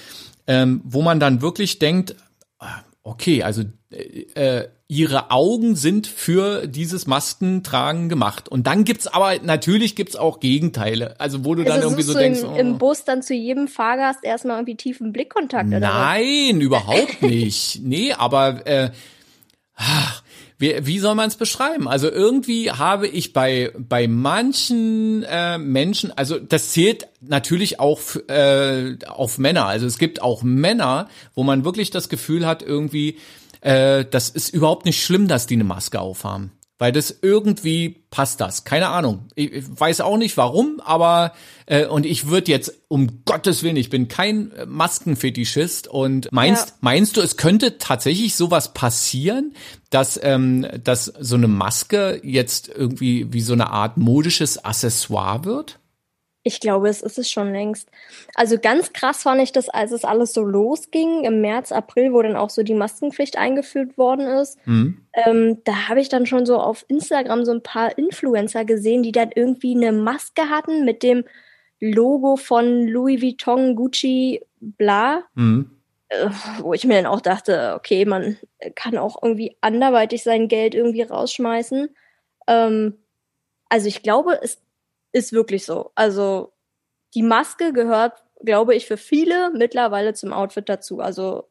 [0.49, 2.17] ähm, wo man dann wirklich denkt,
[2.59, 8.49] ah, okay, also äh, äh, ihre Augen sind für dieses Maskentragen gemacht.
[8.49, 11.19] Und dann gibt's aber, natürlich gibt's auch Gegenteile.
[11.19, 13.67] Also wo du dann also irgendwie so denkst, im, oh, im Bus dann zu jedem
[13.67, 15.89] Fahrgast erstmal irgendwie tiefen Blickkontakt oder was?
[15.89, 17.81] Nein, überhaupt nicht.
[17.83, 18.91] Nee, aber äh,
[19.75, 20.23] ach,
[20.59, 21.87] wie, wie soll man es beschreiben?
[21.87, 28.97] Also irgendwie habe ich bei bei manchen äh, Menschen, also das zählt natürlich auch äh,
[29.07, 29.67] auf Männer.
[29.67, 33.19] Also es gibt auch Männer, wo man wirklich das Gefühl hat, irgendwie,
[33.61, 36.53] äh, das ist überhaupt nicht schlimm, dass die eine Maske aufhaben.
[36.79, 38.65] Weil das irgendwie passt das.
[38.65, 39.29] Keine Ahnung.
[39.35, 41.33] Ich, ich weiß auch nicht warum, aber
[41.65, 46.75] äh, und ich würde jetzt, um Gottes Willen, ich bin kein Maskenfetischist und meinst, ja.
[46.83, 49.55] meinst du, es könnte tatsächlich sowas passieren,
[49.89, 55.79] dass, ähm, dass so eine Maske jetzt irgendwie wie so eine Art modisches Accessoire wird?
[56.47, 57.91] Ich glaube, es ist es schon längst.
[58.37, 62.23] Also ganz krass fand ich das, als es alles so losging, im März, April, wo
[62.23, 64.57] dann auch so die Maskenpflicht eingeführt worden ist.
[64.65, 65.05] Mhm.
[65.13, 69.11] Ähm, da habe ich dann schon so auf Instagram so ein paar Influencer gesehen, die
[69.11, 71.25] dann irgendwie eine Maske hatten mit dem
[71.81, 75.25] Logo von Louis Vuitton, Gucci, bla.
[75.35, 75.73] Mhm.
[76.11, 76.29] Äh,
[76.61, 78.37] wo ich mir dann auch dachte, okay, man
[78.77, 81.89] kann auch irgendwie anderweitig sein Geld irgendwie rausschmeißen.
[82.47, 82.95] Ähm,
[83.69, 84.63] also ich glaube, es
[85.17, 85.93] ist wirklich so.
[85.95, 86.53] Also
[87.15, 91.01] die Maske gehört, glaube ich, für viele mittlerweile zum Outfit dazu.
[91.01, 91.49] Also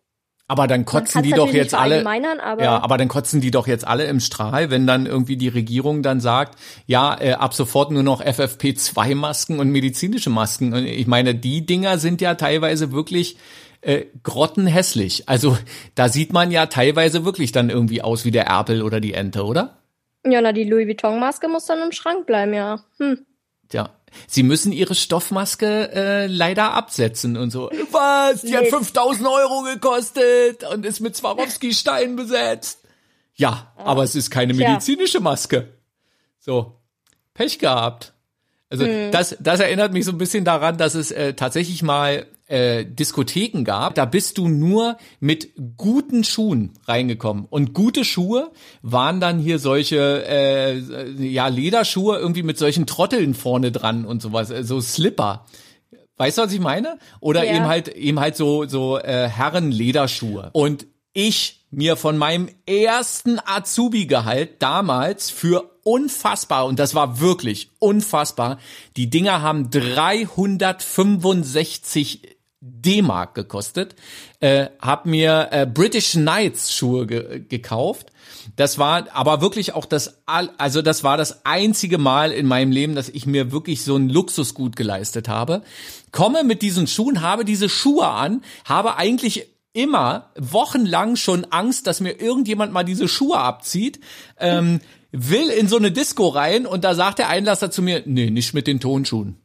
[0.48, 2.06] aber dann kotzen die doch jetzt alle.
[2.06, 5.48] Aber ja, aber dann kotzen die doch jetzt alle im Strahl, wenn dann irgendwie die
[5.48, 10.74] Regierung dann sagt, ja, äh, ab sofort nur noch FFP2-Masken und medizinische Masken.
[10.76, 13.38] Und ich meine, die Dinger sind ja teilweise wirklich
[13.82, 15.28] äh, grottenhässlich.
[15.28, 15.58] Also
[15.96, 19.46] da sieht man ja teilweise wirklich dann irgendwie aus wie der Erpel oder die Ente,
[19.46, 19.80] oder?
[20.24, 22.84] Ja, na, die Louis Vuitton-Maske muss dann im Schrank bleiben, ja.
[23.00, 23.26] Hm.
[23.72, 23.90] Ja.
[24.28, 27.70] Sie müssen ihre Stoffmaske äh, leider absetzen und so.
[27.92, 28.42] Was?
[28.42, 32.80] Die hat 5000 Euro gekostet und ist mit Swarovski-Stein besetzt.
[33.36, 33.84] Ja, ah.
[33.84, 35.74] aber es ist keine medizinische Maske.
[36.40, 36.80] So,
[37.34, 38.14] Pech gehabt.
[38.70, 39.12] Also hm.
[39.12, 43.64] das, das erinnert mich so ein bisschen daran, dass es äh, tatsächlich mal äh, Diskotheken
[43.64, 47.46] gab, da bist du nur mit guten Schuhen reingekommen.
[47.50, 53.72] Und gute Schuhe waren dann hier solche, äh, ja, Lederschuhe irgendwie mit solchen Trotteln vorne
[53.72, 55.46] dran und sowas, äh, so Slipper.
[56.18, 57.00] Weißt du, was ich meine?
[57.20, 57.56] Oder ja.
[57.56, 60.52] eben halt, eben halt so, so äh, Herrenlederschuhe.
[60.54, 68.60] Und ich mir von meinem ersten Azubi-Gehalt damals für unfassbar, und das war wirklich unfassbar,
[68.98, 72.35] die Dinger haben 365
[72.68, 73.96] D-Mark gekostet,
[74.40, 78.12] äh, habe mir äh, British Knights Schuhe ge gekauft.
[78.56, 82.96] Das war aber wirklich auch das, also das war das einzige Mal in meinem Leben,
[82.96, 85.62] dass ich mir wirklich so ein Luxusgut geleistet habe.
[86.12, 92.00] Komme mit diesen Schuhen, habe diese Schuhe an, habe eigentlich immer wochenlang schon Angst, dass
[92.00, 94.00] mir irgendjemand mal diese Schuhe abzieht.
[94.40, 94.80] Ähm,
[95.12, 98.54] will in so eine Disco rein und da sagt der Einlasser zu mir, nee, nicht
[98.54, 99.38] mit den Tonschuhen.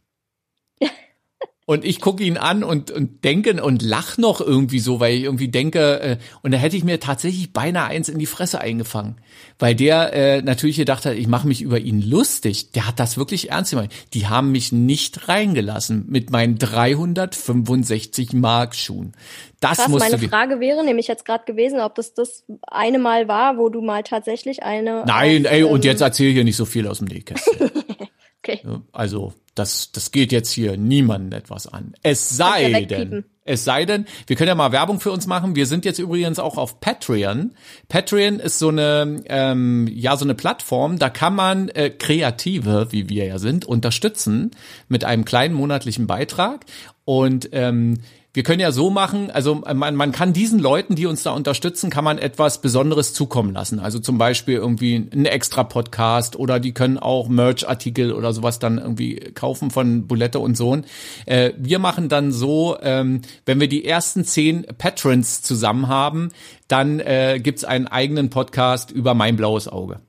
[1.66, 5.22] Und ich gucke ihn an und, und denke und lach noch irgendwie so, weil ich
[5.22, 9.20] irgendwie denke, äh, und da hätte ich mir tatsächlich beinahe eins in die Fresse eingefangen.
[9.58, 12.72] Weil der äh, natürlich gedacht hat, ich mache mich über ihn lustig.
[12.72, 13.92] Der hat das wirklich ernst gemeint.
[14.14, 19.12] Die haben mich nicht reingelassen mit meinen 365 Mark Schuhen.
[19.60, 23.58] Das Krass, meine Frage wäre nämlich jetzt gerade gewesen, ob das das eine Mal war,
[23.58, 25.04] wo du mal tatsächlich eine.
[25.06, 27.70] Nein, auf, ey, und ähm, jetzt erzähl hier nicht so viel aus dem Nähkästchen.
[28.42, 28.60] okay.
[28.90, 31.92] Also das, das geht jetzt hier niemandem etwas an.
[32.02, 35.54] Es sei denn, es sei denn, wir können ja mal Werbung für uns machen.
[35.54, 37.52] Wir sind jetzt übrigens auch auf Patreon.
[37.88, 43.10] Patreon ist so eine, ähm, ja, so eine Plattform, da kann man äh, Kreative, wie
[43.10, 44.52] wir ja sind, unterstützen
[44.88, 46.64] mit einem kleinen monatlichen Beitrag.
[47.04, 47.98] Und ähm,
[48.32, 51.90] wir können ja so machen, also man, man kann diesen Leuten, die uns da unterstützen,
[51.90, 53.80] kann man etwas Besonderes zukommen lassen.
[53.80, 58.78] Also zum Beispiel irgendwie ein extra Podcast oder die können auch Merch-Artikel oder sowas dann
[58.78, 60.84] irgendwie kaufen von Bulette und Sohn.
[61.26, 66.28] Äh, wir machen dann so, ähm, wenn wir die ersten zehn Patrons zusammen haben,
[66.68, 70.00] dann äh, gibt's einen eigenen Podcast über mein blaues Auge.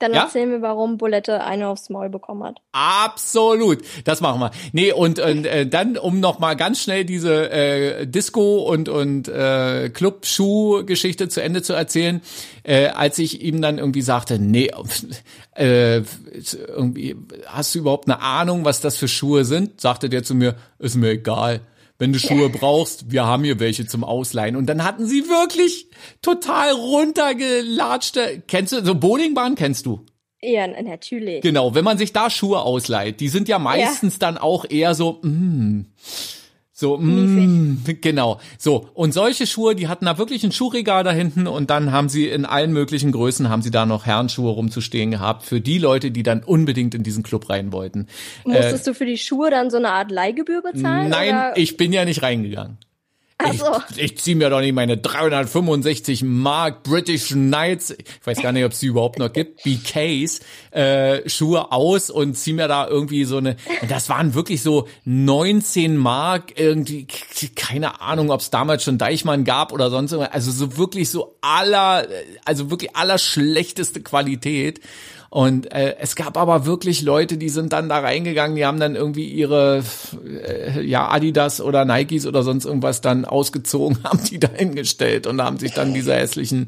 [0.00, 0.22] Dann ja?
[0.24, 2.56] erzählen wir, warum Bulette eine aufs Maul bekommen hat.
[2.72, 4.50] Absolut, das machen wir.
[4.72, 9.28] Nee, und, und äh, dann, um noch mal ganz schnell diese äh, Disco- und, und
[9.28, 12.22] äh, Club-Schuh-Geschichte zu Ende zu erzählen,
[12.62, 14.70] äh, als ich ihm dann irgendwie sagte, nee,
[15.54, 16.02] äh,
[16.66, 19.82] irgendwie, hast du überhaupt eine Ahnung, was das für Schuhe sind?
[19.82, 21.60] Sagte der zu mir, ist mir egal
[22.00, 24.56] wenn du Schuhe brauchst, wir haben hier welche zum Ausleihen.
[24.56, 25.90] Und dann hatten sie wirklich
[26.22, 30.06] total runtergelatschte, kennst du, so Bowlingbahn kennst du?
[30.40, 31.42] Ja, natürlich.
[31.42, 34.18] Genau, wenn man sich da Schuhe ausleiht, die sind ja meistens ja.
[34.20, 35.82] dann auch eher so, mm,
[36.80, 38.40] so, mm, genau.
[38.56, 42.08] So, und solche Schuhe, die hatten da wirklich ein Schuhregal da hinten und dann haben
[42.08, 46.10] sie in allen möglichen Größen, haben sie da noch Herrenschuhe rumzustehen gehabt für die Leute,
[46.10, 48.06] die dann unbedingt in diesen Club rein wollten.
[48.44, 51.10] Musstest äh, du für die Schuhe dann so eine Art Leihgebühr bezahlen?
[51.10, 51.52] Nein, oder?
[51.56, 52.78] ich bin ja nicht reingegangen.
[53.52, 53.62] Ich,
[53.96, 58.72] ich ziehe mir doch nicht meine 365 Mark British Knights, ich weiß gar nicht, ob
[58.72, 60.40] es die überhaupt noch gibt, BKs,
[60.70, 63.56] äh, Schuhe aus und ziehe mir da irgendwie so eine,
[63.88, 67.06] das waren wirklich so 19 Mark, irgendwie,
[67.56, 71.36] keine Ahnung, ob es damals schon Deichmann gab oder sonst irgendwas, also so wirklich so
[71.40, 72.06] aller,
[72.44, 74.80] also wirklich aller schlechteste Qualität.
[75.30, 78.96] Und äh, es gab aber wirklich Leute, die sind dann da reingegangen, die haben dann
[78.96, 79.84] irgendwie ihre
[80.44, 85.40] äh, ja Adidas oder Nikes oder sonst irgendwas dann ausgezogen, haben die da hingestellt und
[85.40, 86.66] haben sich dann diese hässlichen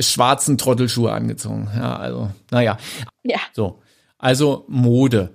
[0.00, 1.68] schwarzen Trottelschuhe angezogen.
[1.76, 2.78] Ja, also naja.
[3.22, 3.38] Ja.
[3.52, 3.80] So,
[4.18, 5.30] also Mode.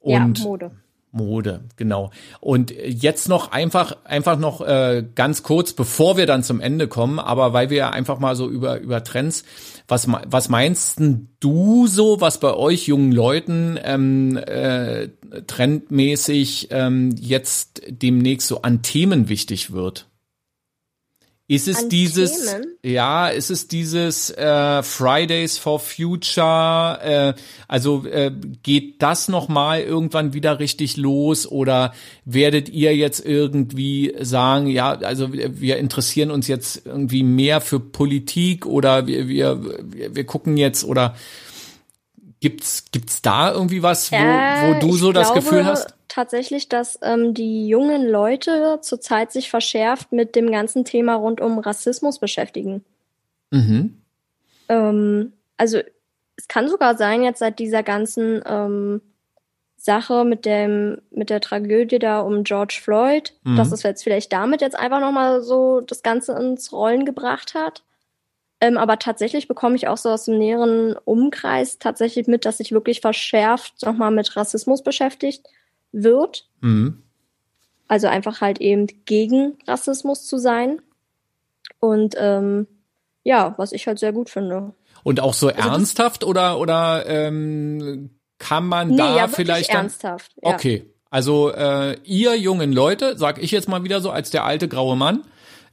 [0.00, 0.70] Und ja, Mode.
[1.12, 2.10] Mode, genau.
[2.40, 7.18] Und jetzt noch einfach, einfach noch äh, ganz kurz, bevor wir dann zum Ende kommen,
[7.18, 9.44] aber weil wir einfach mal so über über Trends,
[9.88, 11.00] was was meinst
[11.40, 15.08] du so, was bei euch jungen Leuten ähm, äh,
[15.46, 20.06] trendmäßig ähm, jetzt demnächst so an Themen wichtig wird?
[21.50, 22.76] Ist es dieses, Themen?
[22.84, 27.00] ja, ist es dieses äh, Fridays for Future?
[27.02, 27.34] Äh,
[27.66, 28.30] also äh,
[28.62, 31.92] geht das noch mal irgendwann wieder richtig los oder
[32.24, 38.64] werdet ihr jetzt irgendwie sagen, ja, also wir, interessieren uns jetzt irgendwie mehr für Politik
[38.64, 39.60] oder wir wir
[40.14, 41.16] wir gucken jetzt oder
[42.38, 45.94] gibt's gibt's da irgendwie was, wo, wo du so das glaube, Gefühl hast?
[46.10, 51.58] Tatsächlich, dass ähm, die jungen Leute zurzeit sich verschärft mit dem ganzen Thema rund um
[51.58, 52.84] Rassismus beschäftigen.
[53.50, 54.02] Mhm.
[54.68, 55.78] Ähm, also
[56.36, 59.00] es kann sogar sein, jetzt seit dieser ganzen ähm,
[59.76, 63.56] Sache mit dem mit der Tragödie da um George Floyd, mhm.
[63.56, 67.54] dass es jetzt vielleicht damit jetzt einfach noch mal so das Ganze ins Rollen gebracht
[67.54, 67.84] hat.
[68.60, 72.72] Ähm, aber tatsächlich bekomme ich auch so aus dem näheren Umkreis tatsächlich mit, dass sich
[72.72, 75.46] wirklich verschärft nochmal mit Rassismus beschäftigt
[75.92, 76.48] wird.
[76.60, 77.02] Mhm.
[77.88, 80.80] Also einfach halt eben gegen Rassismus zu sein.
[81.80, 82.66] Und ähm,
[83.24, 84.74] ja, was ich halt sehr gut finde.
[85.02, 89.86] Und auch so also ernsthaft oder oder ähm, kann man nee, da ja, vielleicht dann,
[89.86, 90.32] ernsthaft.
[90.42, 90.54] Ja.
[90.54, 94.68] Okay, also äh, ihr jungen Leute, sag ich jetzt mal wieder so als der alte
[94.68, 95.24] graue Mann,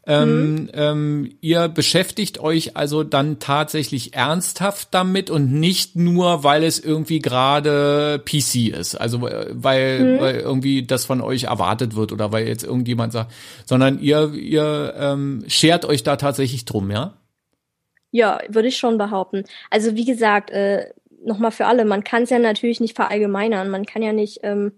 [0.08, 0.70] ähm, mhm.
[0.74, 7.20] ähm, ihr beschäftigt euch also dann tatsächlich ernsthaft damit und nicht nur, weil es irgendwie
[7.20, 10.20] gerade PC ist, also äh, weil, mhm.
[10.20, 13.34] weil irgendwie das von euch erwartet wird oder weil jetzt irgendjemand sagt,
[13.65, 17.13] sondern ihr ihr ähm, schert euch da tatsächlich drum, ja?
[18.12, 19.43] Ja, würde ich schon behaupten.
[19.70, 20.89] Also wie gesagt, äh,
[21.22, 24.72] nochmal für alle, man kann es ja natürlich nicht verallgemeinern, man kann ja nicht ähm,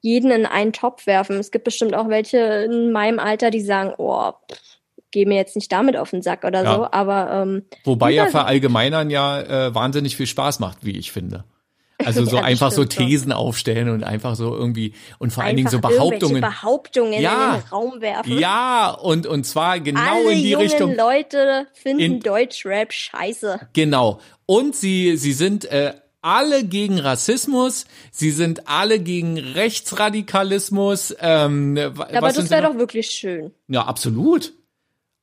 [0.00, 1.38] jeden in einen Topf werfen.
[1.38, 4.32] Es gibt bestimmt auch welche in meinem Alter, die sagen, oh,
[5.10, 6.74] geh mir jetzt nicht damit auf den Sack oder ja.
[6.74, 11.44] so, aber ähm, wobei ja verallgemeinern ja äh, wahnsinnig viel Spaß macht, wie ich finde.
[11.98, 13.38] Also so ja, einfach so Thesen doch.
[13.38, 16.40] aufstellen und einfach so irgendwie und vor einfach allen Dingen so Behauptungen.
[16.40, 18.38] Behauptungen ja, in den Raum werfen.
[18.38, 20.96] Ja, und und zwar genau Alle in die jungen Richtung.
[20.96, 23.68] Leute finden Deutschrap scheiße.
[23.72, 24.20] Genau.
[24.46, 31.14] Und sie sie sind äh, alle gegen Rassismus, sie sind alle gegen Rechtsradikalismus.
[31.20, 33.52] Ähm, ja, aber das wäre doch wirklich schön.
[33.68, 34.52] Ja, absolut.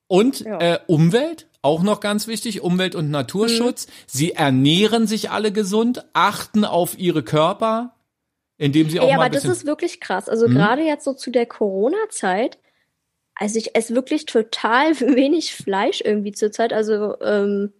[0.07, 0.59] Und ja.
[0.59, 3.87] Äh, Umwelt, auch noch ganz wichtig, Umwelt- und Naturschutz.
[3.87, 3.91] Mhm.
[4.07, 7.95] Sie ernähren sich alle gesund, achten auf ihre Körper,
[8.57, 9.15] indem sie auch mal.
[9.15, 10.29] Aber das ist wirklich krass.
[10.29, 10.53] Also mhm.
[10.53, 12.57] gerade jetzt so zu der Corona-Zeit,
[13.35, 16.73] also ich esse wirklich total wenig Fleisch irgendwie zurzeit.
[16.73, 17.73] Also ähm,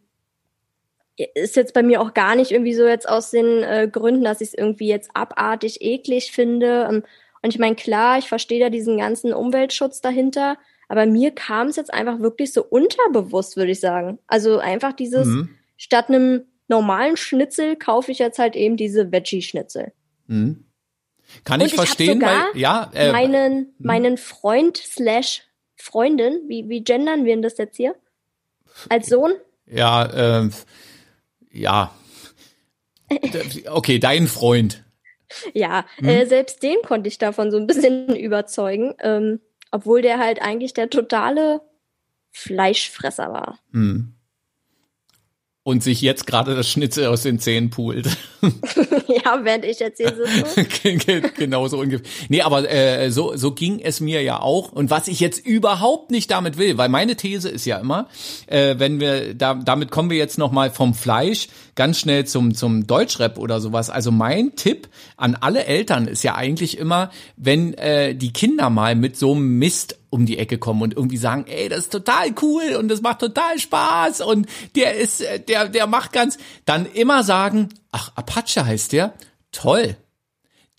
[1.34, 4.42] ist jetzt bei mir auch gar nicht irgendwie so jetzt aus den äh, Gründen, dass
[4.42, 6.88] ich es irgendwie jetzt abartig eklig finde.
[6.90, 7.04] Ähm,
[7.42, 10.58] und ich meine, klar, ich verstehe da diesen ganzen Umweltschutz dahinter,
[10.90, 14.20] aber mir kam es jetzt einfach wirklich so unterbewusst, würde ich sagen.
[14.28, 15.50] Also einfach dieses, mhm.
[15.76, 19.94] statt einem normalen Schnitzel kaufe ich jetzt halt eben diese Veggie-Schnitzel.
[20.28, 20.66] Mhm.
[21.44, 23.74] Kann ich, ich verstehen, weil, ja, äh, meinen, mhm.
[23.80, 25.44] meinen Freund slash
[25.76, 27.96] Freundin, wie, wie gendern wir denn das jetzt hier?
[28.90, 29.34] Als Sohn?
[29.66, 30.06] Ja,
[30.44, 30.50] äh,
[31.58, 31.94] ja.
[33.70, 34.84] Okay, dein Freund.
[35.54, 36.08] Ja, hm?
[36.08, 39.40] äh, selbst den konnte ich davon so ein bisschen überzeugen, ähm,
[39.72, 41.62] obwohl der halt eigentlich der totale
[42.32, 43.60] Fleischfresser war.
[43.72, 44.17] Hm
[45.68, 48.08] und sich jetzt gerade das Schnitzel aus den Zähnen poolt.
[48.42, 51.30] ja, während ich jetzt hier sitze.
[51.38, 52.08] genau so ungefähr.
[52.30, 54.72] Nee, aber äh, so, so ging es mir ja auch.
[54.72, 58.08] Und was ich jetzt überhaupt nicht damit will, weil meine These ist ja immer,
[58.46, 62.88] äh, wenn wir, da, damit kommen wir jetzt nochmal vom Fleisch ganz schnell zum, zum
[62.88, 63.90] Deutschrap oder sowas.
[63.90, 64.88] Also mein Tipp
[65.18, 69.60] an alle Eltern ist ja eigentlich immer, wenn äh, die Kinder mal mit so einem
[69.60, 73.02] Mist um die Ecke kommen und irgendwie sagen, ey, das ist total cool und das
[73.02, 78.12] macht total Spaß und der ist, äh, der, der macht ganz, dann immer sagen, ach,
[78.16, 79.14] Apache heißt der?
[79.52, 79.98] Toll.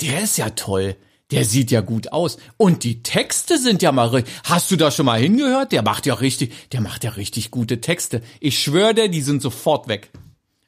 [0.00, 0.96] Der ist ja toll.
[1.30, 2.38] der sieht ja gut aus.
[2.56, 5.72] Und die Texte sind ja mal, hast du da schon mal hingehört?
[5.72, 8.22] Der macht ja richtig, der macht ja richtig gute Texte.
[8.40, 10.10] Ich schwöre dir, die sind sofort weg.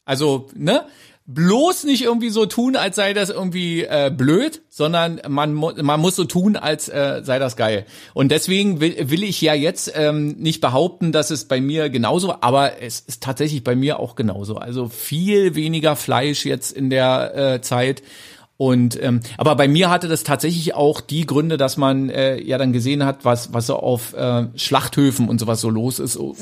[0.04, 0.86] Also, ne?
[1.26, 6.16] Bloß nicht irgendwie so tun, als sei das irgendwie äh, blöd, sondern man, man muss
[6.16, 7.86] so tun, als äh, sei das geil.
[8.14, 12.34] Und deswegen will, will ich ja jetzt ähm, nicht behaupten, dass es bei mir genauso,
[12.40, 14.56] aber es ist tatsächlich bei mir auch genauso.
[14.56, 18.02] Also viel weniger Fleisch jetzt in der äh, Zeit.
[18.56, 22.58] Und ähm, aber bei mir hatte das tatsächlich auch die Gründe, dass man äh, ja
[22.58, 26.18] dann gesehen hat, was was so auf äh, Schlachthöfen und sowas so los ist.
[26.18, 26.36] Oh,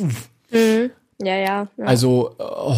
[0.51, 0.91] mhm.
[1.23, 1.85] ja, ja, ja.
[1.85, 2.75] Also oh,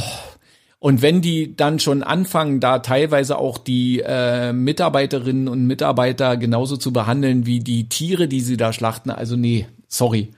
[0.80, 6.78] und wenn die dann schon anfangen, da teilweise auch die äh, Mitarbeiterinnen und Mitarbeiter genauso
[6.78, 10.30] zu behandeln wie die Tiere, die sie da schlachten, also nee, sorry.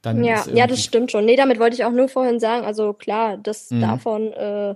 [0.00, 1.26] Dann ja, ja, das stimmt schon.
[1.26, 3.80] Nee, damit wollte ich auch nur vorhin sagen, also klar, das mhm.
[3.82, 4.74] davon äh,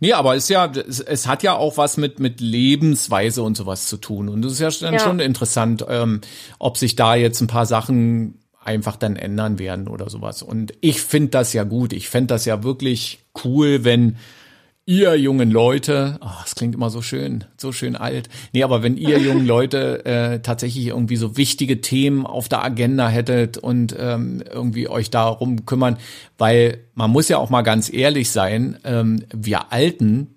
[0.00, 3.86] Nee, aber ist ja, es, es, hat ja auch was mit, mit Lebensweise und sowas
[3.86, 4.28] zu tun.
[4.28, 5.00] Und das ist ja, dann ja.
[5.00, 6.20] schon interessant, ähm,
[6.58, 10.42] ob sich da jetzt ein paar Sachen einfach dann ändern werden oder sowas.
[10.42, 11.92] Und ich finde das ja gut.
[11.92, 14.16] Ich fände das ja wirklich cool, wenn
[14.84, 18.28] ihr jungen Leute, oh, das klingt immer so schön, so schön alt.
[18.52, 23.08] Nee, aber wenn ihr jungen Leute äh, tatsächlich irgendwie so wichtige Themen auf der Agenda
[23.08, 25.98] hättet und ähm, irgendwie euch darum kümmern,
[26.38, 30.34] weil man muss ja auch mal ganz ehrlich sein, ähm, wir Alten,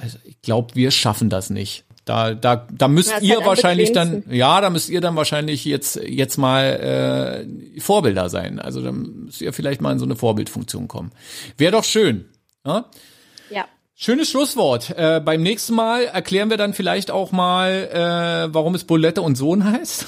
[0.00, 1.84] also ich glaube, wir schaffen das nicht.
[2.04, 5.64] Da, da, da müsst ja, ihr halt wahrscheinlich dann, ja, da müsst ihr dann wahrscheinlich
[5.64, 7.46] jetzt, jetzt mal
[7.76, 8.60] äh, Vorbilder sein.
[8.60, 11.12] Also dann müsst ihr vielleicht mal in so eine Vorbildfunktion kommen.
[11.56, 12.26] Wäre doch schön.
[12.66, 12.84] Ja?
[13.50, 13.64] ja.
[13.94, 14.90] Schönes Schlusswort.
[14.90, 17.88] Äh, beim nächsten Mal erklären wir dann vielleicht auch mal,
[18.50, 20.06] äh, warum es Bulette und Sohn heißt.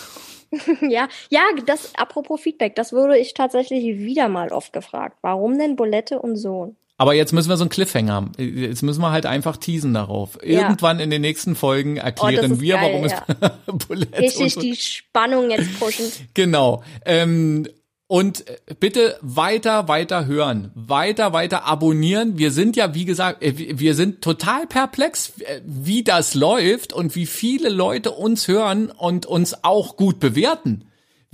[0.83, 5.19] ja, ja, das apropos Feedback, das wurde ich tatsächlich wieder mal oft gefragt.
[5.23, 6.77] Warum denn Bulette und Sohn?
[6.99, 8.33] Aber jetzt müssen wir so einen Cliffhanger haben.
[8.39, 10.39] Jetzt müssen wir halt einfach teasen darauf.
[10.43, 11.05] Irgendwann ja.
[11.05, 13.59] in den nächsten Folgen erklären oh, wir, geil, warum ja.
[13.67, 14.61] es Bulette Richtig so.
[14.61, 16.07] die Spannung jetzt pushen.
[16.33, 16.83] Genau.
[17.05, 17.69] Ähm,
[18.09, 18.45] und
[18.79, 22.39] bitte weiter, weiter hören, weiter, weiter abonnieren.
[22.39, 27.17] Wir sind ja, wie gesagt, äh, wir sind total perplex, äh, wie das läuft und
[27.17, 30.85] wie viele Leute uns hören und uns auch gut bewerten.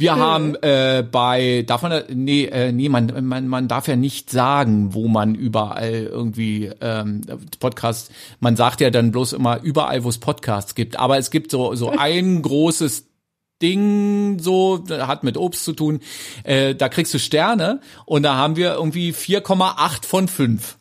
[0.02, 0.20] Wir hm.
[0.20, 4.94] haben äh, bei, darf man, nee, äh, nee, man, man, man darf ja nicht sagen,
[4.94, 7.20] wo man überall irgendwie ähm,
[7.60, 11.52] Podcast, man sagt ja dann bloß immer überall, wo es Podcasts gibt, aber es gibt
[11.52, 13.06] so, so ein großes
[13.62, 16.00] Ding, so, hat mit Obst zu tun,
[16.42, 20.78] äh, da kriegst du Sterne und da haben wir irgendwie 4,8 von 5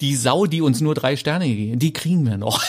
[0.00, 2.62] die Sau, die uns nur drei Sterne geben, die kriegen wir noch.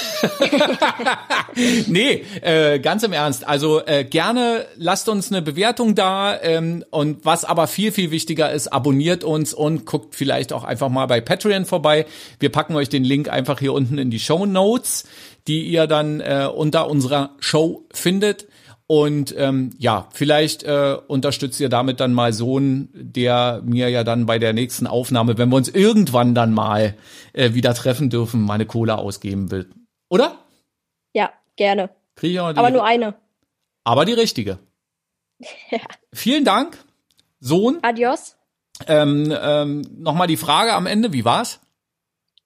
[1.87, 3.47] nee, äh, ganz im Ernst.
[3.47, 8.51] Also äh, gerne lasst uns eine Bewertung da ähm, und was aber viel, viel wichtiger
[8.51, 12.07] ist, abonniert uns und guckt vielleicht auch einfach mal bei Patreon vorbei.
[12.39, 15.03] Wir packen euch den Link einfach hier unten in die Show Notes,
[15.47, 18.47] die ihr dann äh, unter unserer Show findet.
[18.91, 24.25] Und ähm, ja, vielleicht äh, unterstützt ihr damit dann mal Sohn, der mir ja dann
[24.25, 26.95] bei der nächsten Aufnahme, wenn wir uns irgendwann dann mal
[27.33, 29.69] äh, wieder treffen dürfen, meine Cola ausgeben will.
[30.09, 30.39] Oder?
[31.13, 31.91] Ja, gerne.
[32.15, 33.13] Krieg ich auch die, Aber nur eine.
[33.83, 34.57] Aber die richtige.
[35.69, 35.81] ja.
[36.11, 36.75] Vielen Dank,
[37.39, 37.77] Sohn.
[37.83, 38.37] Adios.
[38.87, 41.59] Ähm, ähm, Nochmal die Frage am Ende, wie war's?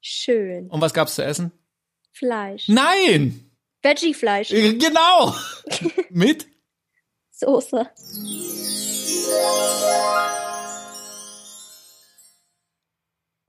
[0.02, 0.68] Schön.
[0.68, 1.54] Und was gab's zu essen?
[2.12, 2.68] Fleisch.
[2.68, 3.50] Nein!
[3.84, 4.52] Veggie-Fleisch.
[4.52, 5.36] Äh, genau.
[6.10, 6.48] Mit
[7.32, 7.90] Soße.